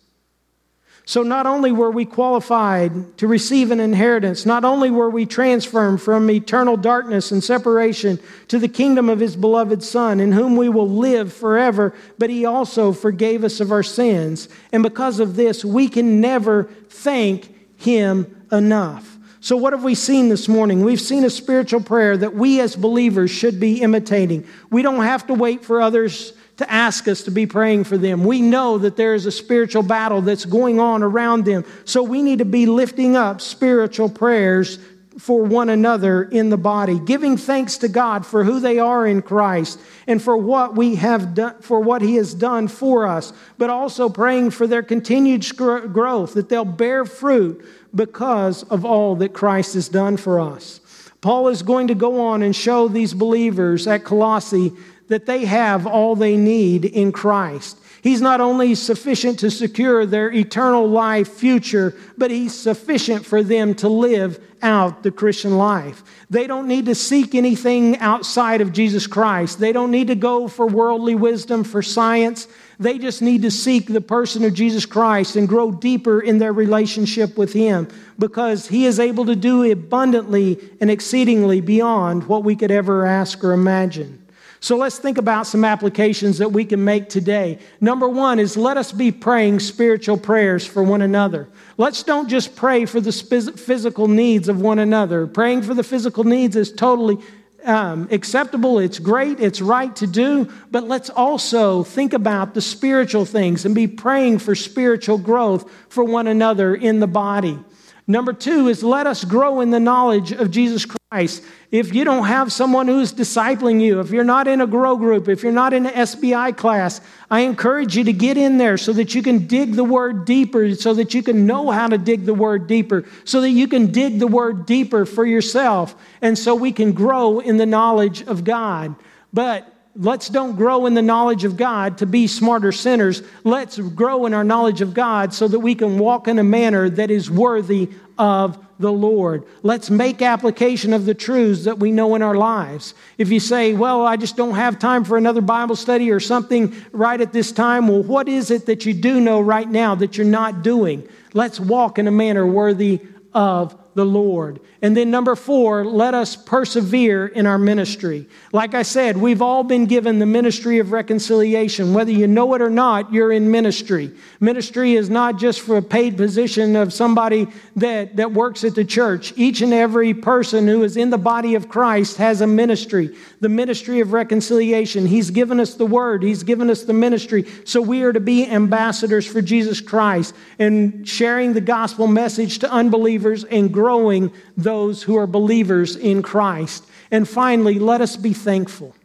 So, 1.06 1.22
not 1.22 1.46
only 1.46 1.74
were 1.74 1.92
we 1.92 2.06
qualified 2.06 3.18
to 3.18 3.28
receive 3.28 3.72
an 3.72 3.82
inheritance, 3.82 4.46
not 4.46 4.64
only 4.64 4.90
were 4.90 5.10
we 5.10 5.26
transferred 5.26 6.02
from 6.02 6.30
eternal 6.30 6.78
darkness 6.78 7.30
and 7.30 7.44
separation 7.44 8.20
to 8.48 8.58
the 8.58 8.70
kingdom 8.70 9.10
of 9.10 9.20
His 9.20 9.36
beloved 9.36 9.84
Son, 9.84 10.22
in 10.22 10.32
whom 10.32 10.56
we 10.56 10.70
will 10.70 10.90
live 10.90 11.34
forever, 11.34 11.94
but 12.18 12.30
He 12.30 12.46
also 12.46 12.94
forgave 12.94 13.44
us 13.44 13.60
of 13.60 13.70
our 13.70 13.84
sins. 13.84 14.48
And 14.72 14.82
because 14.82 15.20
of 15.20 15.36
this, 15.36 15.66
we 15.66 15.90
can 15.90 16.22
never 16.22 16.70
thank 16.88 17.54
Him 17.78 18.48
enough. 18.50 19.13
So, 19.44 19.58
what 19.58 19.74
have 19.74 19.84
we 19.84 19.94
seen 19.94 20.30
this 20.30 20.48
morning? 20.48 20.86
We've 20.86 21.02
seen 21.02 21.26
a 21.26 21.30
spiritual 21.30 21.82
prayer 21.82 22.16
that 22.16 22.34
we 22.34 22.62
as 22.62 22.78
believers 22.78 23.30
should 23.30 23.60
be 23.60 23.82
imitating. 23.82 24.48
We 24.70 24.84
don't 24.84 25.04
have 25.04 25.28
to 25.28 25.34
wait 25.34 25.66
for 25.66 25.82
others 25.82 26.32
to 26.56 26.72
ask 26.72 27.10
us 27.10 27.24
to 27.24 27.32
be 27.32 27.46
praying 27.46 27.84
for 27.84 27.98
them. 27.98 28.24
We 28.24 28.42
know 28.42 28.78
that 28.78 28.96
there 28.96 29.14
is 29.14 29.26
a 29.26 29.34
spiritual 29.34 29.84
battle 29.84 30.22
that's 30.22 30.46
going 30.46 30.80
on 30.80 31.04
around 31.04 31.44
them. 31.44 31.66
So, 31.84 32.04
we 32.04 32.22
need 32.22 32.40
to 32.40 32.46
be 32.46 32.66
lifting 32.68 33.18
up 33.18 33.42
spiritual 33.42 34.08
prayers 34.08 34.80
for 35.20 35.44
one 35.44 35.68
another 35.68 36.24
in 36.24 36.50
the 36.50 36.58
body, 36.58 36.98
giving 36.98 37.36
thanks 37.36 37.80
to 37.80 37.90
God 37.90 38.26
for 38.26 38.46
who 38.46 38.62
they 38.62 38.80
are 38.80 39.06
in 39.06 39.22
Christ 39.22 39.78
and 40.08 40.22
for 40.22 40.38
what 40.38 40.76
we 40.76 40.96
have 40.96 41.34
done, 41.34 41.62
for 41.62 41.82
what 41.82 42.02
He 42.02 42.16
has 42.16 42.34
done 42.34 42.70
for 42.70 43.06
us, 43.06 43.34
but 43.58 43.70
also 43.70 44.08
praying 44.08 44.52
for 44.52 44.68
their 44.68 44.84
continued 44.84 45.46
growth, 45.58 46.34
that 46.34 46.48
they'll 46.48 46.64
bear 46.64 47.04
fruit 47.04 47.64
because 47.96 48.64
of 48.64 48.86
all 48.86 49.16
that 49.18 49.34
Christ 49.34 49.74
has 49.76 49.90
done 49.90 50.18
for 50.18 50.40
us. 50.40 50.80
Paul 51.22 51.48
is 51.48 51.62
going 51.62 51.88
to 51.88 51.96
go 51.96 52.20
on 52.20 52.42
and 52.42 52.56
show 52.56 52.88
these 52.88 53.14
believers 53.14 53.88
at 53.88 54.04
Colossae 54.04 54.74
that 55.08 55.26
they 55.26 55.46
have 55.46 55.86
all 55.86 56.16
they 56.16 56.36
need 56.36 56.86
in 56.86 57.12
Christ. 57.12 57.78
He's 58.02 58.20
not 58.20 58.42
only 58.42 58.76
sufficient 58.76 59.40
to 59.40 59.50
secure 59.50 60.06
their 60.06 60.30
eternal 60.30 60.86
life 60.86 61.30
future, 61.30 61.96
but 62.18 62.32
He's 62.32 62.54
sufficient 62.54 63.26
for 63.26 63.42
them 63.42 63.74
to 63.76 63.88
live 63.88 64.44
out 64.62 65.04
the 65.04 65.12
Christian 65.12 65.58
life. 65.58 66.04
They 66.30 66.46
don't 66.46 66.68
need 66.68 66.88
to 66.88 66.96
seek 66.96 67.34
anything 67.34 67.98
outside 68.00 68.60
of 68.60 68.74
Jesus 68.74 69.08
Christ. 69.08 69.60
They 69.60 69.72
don't 69.72 69.92
need 69.92 70.08
to 70.08 70.16
go 70.16 70.50
for 70.50 70.68
worldly 70.68 71.16
wisdom, 71.16 71.64
for 71.64 71.82
science. 71.82 72.50
They 72.84 73.00
just 73.00 73.22
need 73.22 73.44
to 73.44 73.52
seek 73.52 73.88
the 73.88 74.02
person 74.02 74.44
of 74.44 74.54
Jesus 74.54 74.86
Christ 74.86 75.38
and 75.38 75.48
grow 75.48 75.72
deeper 75.72 76.20
in 76.20 76.38
their 76.38 76.52
relationship 76.52 77.38
with 77.38 77.54
Him 77.54 77.88
because 78.20 78.68
He 78.68 78.86
is 78.86 79.00
able 79.00 79.26
to 79.26 79.36
do 79.36 79.72
abundantly 79.72 80.60
and 80.82 80.92
exceedingly 80.92 81.62
beyond 81.62 82.28
what 82.28 82.44
we 82.44 82.56
could 82.58 82.72
ever 82.72 83.06
ask 83.06 83.42
or 83.44 83.54
imagine. 83.54 84.20
So 84.60 84.78
let's 84.78 84.98
think 84.98 85.18
about 85.18 85.46
some 85.48 85.66
applications 85.66 86.38
that 86.38 86.52
we 86.52 86.64
can 86.64 86.84
make 86.86 87.10
today. 87.10 87.60
Number 87.82 88.08
one 88.08 88.40
is 88.40 88.56
let 88.56 88.78
us 88.78 88.94
be 88.94 89.12
praying 89.12 89.60
spiritual 89.60 90.18
prayers 90.18 90.66
for 90.66 90.84
one 90.84 91.02
another. 91.02 91.50
Let's 91.78 92.04
don't 92.04 92.30
just 92.30 92.56
pray 92.56 92.86
for 92.86 93.02
the 93.02 93.12
physical 93.12 94.08
needs 94.08 94.48
of 94.48 94.62
one 94.62 94.80
another. 94.80 95.28
Praying 95.28 95.64
for 95.64 95.74
the 95.74 95.84
physical 95.84 96.24
needs 96.24 96.56
is 96.56 96.72
totally 96.72 97.18
um, 97.66 98.08
acceptable, 98.12 98.80
it's 98.80 99.00
great, 99.00 99.40
it's 99.40 99.62
right 99.62 99.96
to 99.98 100.08
do, 100.08 100.52
but 100.72 100.86
let's 100.86 101.10
also 101.10 101.84
think 101.84 102.14
about 102.14 102.54
the 102.54 102.62
spiritual 102.62 103.26
things 103.26 103.66
and 103.66 103.74
be 103.74 103.88
praying 103.88 104.40
for 104.40 104.56
spiritual 104.56 105.18
growth 105.18 105.72
for 105.90 106.04
one 106.04 106.28
another 106.28 106.76
in 106.76 107.00
the 107.00 107.08
body. 107.08 107.60
Number 108.06 108.34
two 108.34 108.68
is 108.68 108.84
let 108.84 109.08
us 109.08 109.24
grow 109.24 109.62
in 109.62 109.70
the 109.70 109.80
knowledge 109.80 110.34
of 110.34 110.52
Jesus 110.52 110.86
Christ. 110.86 111.44
If 111.72 111.96
you 111.96 112.04
don't 112.04 112.26
have 112.26 112.52
someone 112.52 112.88
who's 112.88 113.14
discipling 113.14 113.80
you, 113.80 114.02
if 114.02 114.12
you're 114.12 114.26
not 114.26 114.48
in 114.48 114.60
a 114.60 114.68
grow 114.68 114.98
group, 114.98 115.30
if 115.30 115.42
you're 115.42 115.54
not 115.54 115.74
in 115.74 115.86
an 115.86 115.94
SBI 115.94 116.58
class, 116.58 117.00
I 117.32 117.42
encourage 117.42 117.96
you 117.96 118.04
to 118.04 118.14
get 118.14 118.38
in 118.38 118.58
there 118.58 118.78
so 118.78 118.92
that 118.94 119.16
you 119.16 119.24
can 119.24 119.48
dig 119.48 119.74
the 119.74 119.86
word 119.86 120.26
deeper, 120.26 120.76
so 120.76 120.94
that 120.96 121.14
you 121.14 121.24
can 121.24 121.46
know 121.46 121.72
how 121.72 121.88
to 121.88 121.98
dig 121.98 122.26
the 122.26 122.34
word 122.34 122.68
deeper, 122.68 123.06
so 123.24 123.40
that 123.40 123.52
you 123.52 123.70
can 123.70 123.92
dig 123.92 124.20
the 124.20 124.28
word 124.28 124.66
deeper 124.66 125.06
for 125.06 125.26
yourself, 125.26 125.96
and 126.22 126.38
so 126.38 126.56
we 126.56 126.74
can 126.74 126.92
grow 126.92 127.40
in 127.40 127.56
the 127.56 127.66
knowledge 127.66 128.22
of 128.24 128.44
God. 128.44 128.96
But 129.32 129.73
let's 129.96 130.30
don't 130.30 130.56
grow 130.56 130.86
in 130.86 130.94
the 130.94 131.02
knowledge 131.02 131.44
of 131.44 131.58
God 131.58 132.00
to 132.00 132.06
be 132.06 132.28
smarter 132.28 132.72
sinners. 132.72 133.22
Let's 133.44 133.78
grow 133.78 134.26
in 134.26 134.34
our 134.34 134.44
knowledge 134.44 134.82
of 134.82 134.94
God 134.94 135.34
so 135.34 135.48
that 135.48 135.60
we 135.60 135.76
can 135.76 136.00
walk 136.00 136.28
in 136.28 136.40
a 136.40 136.44
manner 136.44 136.90
that 136.90 137.12
is 137.12 137.30
worthy 137.30 137.90
of 138.18 138.58
the 138.80 138.92
Lord. 138.92 139.44
Let's 139.62 139.90
make 139.90 140.22
application 140.22 140.94
of 140.94 141.06
the 141.06 141.14
truths 141.14 141.66
that 141.66 141.80
we 141.80 141.92
know 141.92 142.16
in 142.16 142.22
our 142.22 142.36
lives. 142.36 142.96
If 143.18 143.30
you 143.30 143.40
say, 143.40 143.74
Well, 143.74 144.06
I 144.06 144.18
just 144.18 144.36
don't 144.36 144.56
have 144.56 144.80
time 144.80 145.04
for 145.04 145.18
another 145.18 145.42
Bible 145.42 145.76
study 145.76 146.12
or 146.12 146.20
something 146.20 146.76
right 146.92 147.20
at 147.22 147.34
this 147.34 147.52
time, 147.52 147.88
well, 147.88 148.04
what 148.04 148.28
is 148.28 148.52
it 148.52 148.66
that 148.66 148.86
you 148.86 148.94
do 148.94 149.22
know 149.22 149.42
right 149.42 149.70
now 149.70 149.96
that 149.96 150.18
you're 150.18 150.26
not 150.26 150.64
doing? 150.64 151.08
Let's 151.34 151.60
walk 151.60 152.00
in 152.00 152.08
a 152.08 152.12
manner 152.12 152.46
worthy 152.46 153.02
of 153.34 153.78
the 153.96 154.06
Lord. 154.06 154.60
And 154.82 154.98
then, 154.98 155.12
number 155.12 155.36
four, 155.36 155.86
let 155.86 156.14
us 156.14 156.36
persevere 156.36 157.28
in 157.28 157.46
our 157.46 157.58
ministry. 157.58 158.28
Like 158.52 158.74
I 158.74 158.82
said, 158.82 159.16
we've 159.16 159.42
all 159.42 159.64
been 159.64 159.86
given 159.86 160.20
the 160.20 160.26
ministry 160.26 160.80
of 160.80 160.92
reconciliation. 160.92 161.94
Whether 161.94 162.12
you 162.12 162.28
know 162.28 162.54
it 162.54 162.62
or 162.62 162.70
not, 162.70 163.14
you're 163.14 163.32
in 163.32 163.50
ministry. 163.50 164.12
Ministry 164.40 164.96
is 164.96 165.10
not 165.10 165.38
just 165.38 165.62
for 165.62 165.78
a 165.78 165.82
paid 165.82 166.18
position 166.18 166.76
of 166.76 166.92
somebody 166.92 167.48
that, 167.78 168.18
that 168.18 168.34
works 168.34 168.64
at 168.64 168.76
the 168.76 168.84
church. 168.84 169.34
Each 169.38 169.62
and 169.62 169.74
every 169.74 170.14
person 170.14 170.68
who 170.68 170.84
is 170.84 170.98
in 170.98 171.10
the 171.10 171.18
body 171.18 171.56
of 171.56 171.70
Christ 171.70 172.18
has 172.18 172.42
a 172.42 172.48
ministry, 172.48 173.16
the 173.40 173.50
ministry 173.50 174.00
of 174.02 174.12
reconciliation. 174.12 175.06
He's 175.06 175.30
given 175.30 175.60
us 175.60 175.76
the 175.76 175.86
word, 175.86 176.24
He's 176.24 176.44
given 176.44 176.70
us 176.70 176.84
the 176.84 176.94
ministry. 176.94 177.46
So 177.64 177.82
we 177.82 178.04
are 178.04 178.14
to 178.14 178.20
be 178.20 178.48
ambassadors 178.48 179.26
for 179.26 179.42
Jesus 179.42 179.80
Christ 179.80 180.36
and 180.60 181.08
sharing 181.08 181.54
the 181.54 181.62
gospel 181.62 182.08
message 182.08 182.60
to 182.60 182.72
unbelievers 182.72 183.44
and 183.44 183.72
growing 183.84 184.32
those 184.56 185.04
who 185.04 185.18
are 185.18 185.28
believers 185.28 185.98
in 185.98 186.22
Christ. 186.22 186.86
And 187.12 187.28
finally, 187.28 187.80
let 187.80 188.00
us 188.00 188.16
be 188.16 188.32
thankful. 188.32 188.96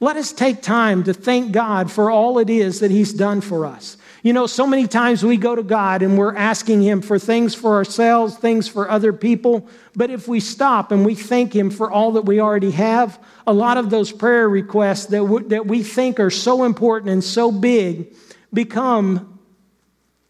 Let 0.00 0.16
us 0.16 0.32
take 0.32 0.62
time 0.62 1.04
to 1.04 1.14
thank 1.14 1.52
God 1.52 1.92
for 1.92 2.10
all 2.10 2.40
it 2.40 2.50
is 2.50 2.80
that 2.80 2.90
He's 2.90 3.12
done 3.12 3.40
for 3.40 3.64
us. 3.64 3.96
You 4.24 4.32
know, 4.32 4.48
so 4.48 4.66
many 4.66 4.88
times 4.88 5.24
we 5.24 5.36
go 5.36 5.54
to 5.54 5.62
God 5.62 6.02
and 6.02 6.18
we're 6.18 6.34
asking 6.34 6.82
Him 6.82 7.02
for 7.02 7.20
things 7.20 7.54
for 7.54 7.76
ourselves, 7.76 8.36
things 8.36 8.66
for 8.66 8.90
other 8.90 9.12
people. 9.12 9.68
But 9.94 10.10
if 10.10 10.26
we 10.26 10.40
stop 10.40 10.90
and 10.90 11.06
we 11.06 11.14
thank 11.14 11.54
Him 11.54 11.70
for 11.70 11.88
all 11.88 12.10
that 12.12 12.22
we 12.22 12.40
already 12.40 12.72
have, 12.72 13.20
a 13.46 13.52
lot 13.52 13.76
of 13.76 13.90
those 13.90 14.10
prayer 14.10 14.48
requests 14.48 15.06
that, 15.06 15.18
w- 15.18 15.48
that 15.50 15.68
we 15.68 15.84
think 15.84 16.18
are 16.18 16.30
so 16.30 16.64
important 16.64 17.12
and 17.12 17.22
so 17.22 17.52
big 17.52 18.12
become 18.52 19.38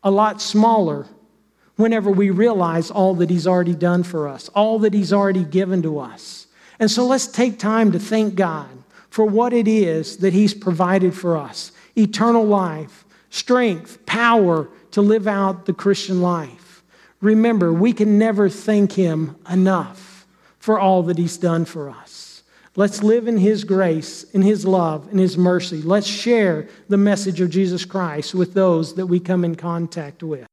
a 0.03 0.11
lot 0.11 0.43
smaller 0.43 1.07
whenever 1.77 2.11
we 2.11 2.31
realize 2.31 2.91
all 2.91 3.15
that 3.15 3.31
He's 3.31 3.47
already 3.47 3.75
done 3.75 4.03
for 4.03 4.29
us, 4.29 4.49
all 4.51 4.79
that 4.81 4.95
He's 4.95 5.13
already 5.13 5.45
given 5.45 5.83
to 5.83 5.99
us. 5.99 6.47
And 6.79 6.91
so 6.91 7.07
let's 7.07 7.27
take 7.27 7.59
time 7.59 7.93
to 7.93 7.99
thank 7.99 8.35
God 8.35 8.69
for 9.09 9.25
what 9.25 9.53
it 9.53 9.69
is 9.69 10.19
that 10.19 10.33
He's 10.33 10.55
provided 10.55 11.15
for 11.15 11.37
us 11.37 11.73
eternal 11.97 12.45
life, 12.45 13.05
strength, 13.31 14.05
power 14.05 14.69
to 14.91 15.01
live 15.01 15.27
out 15.27 15.67
the 15.67 15.73
Christian 15.73 16.21
life. 16.21 16.83
Remember, 17.21 17.73
we 17.73 17.93
can 17.93 18.19
never 18.19 18.49
thank 18.49 18.93
Him 18.93 19.37
enough 19.51 20.27
for 20.59 20.79
all 20.79 21.03
that 21.05 21.19
He's 21.19 21.39
done 21.39 21.65
for 21.65 21.89
us. 21.89 22.43
Let's 22.75 23.03
live 23.03 23.27
in 23.27 23.39
His 23.39 23.65
grace, 23.65 24.25
in 24.25 24.43
His 24.43 24.67
love, 24.67 25.11
in 25.11 25.17
His 25.19 25.39
mercy. 25.39 25.81
Let's 25.81 26.07
share 26.07 26.69
the 26.89 26.99
message 26.99 27.41
of 27.41 27.49
Jesus 27.49 27.87
Christ 27.87 28.35
with 28.35 28.53
those 28.53 28.95
that 28.97 29.07
we 29.07 29.19
come 29.19 29.45
in 29.45 29.55
contact 29.55 30.23
with. 30.23 30.47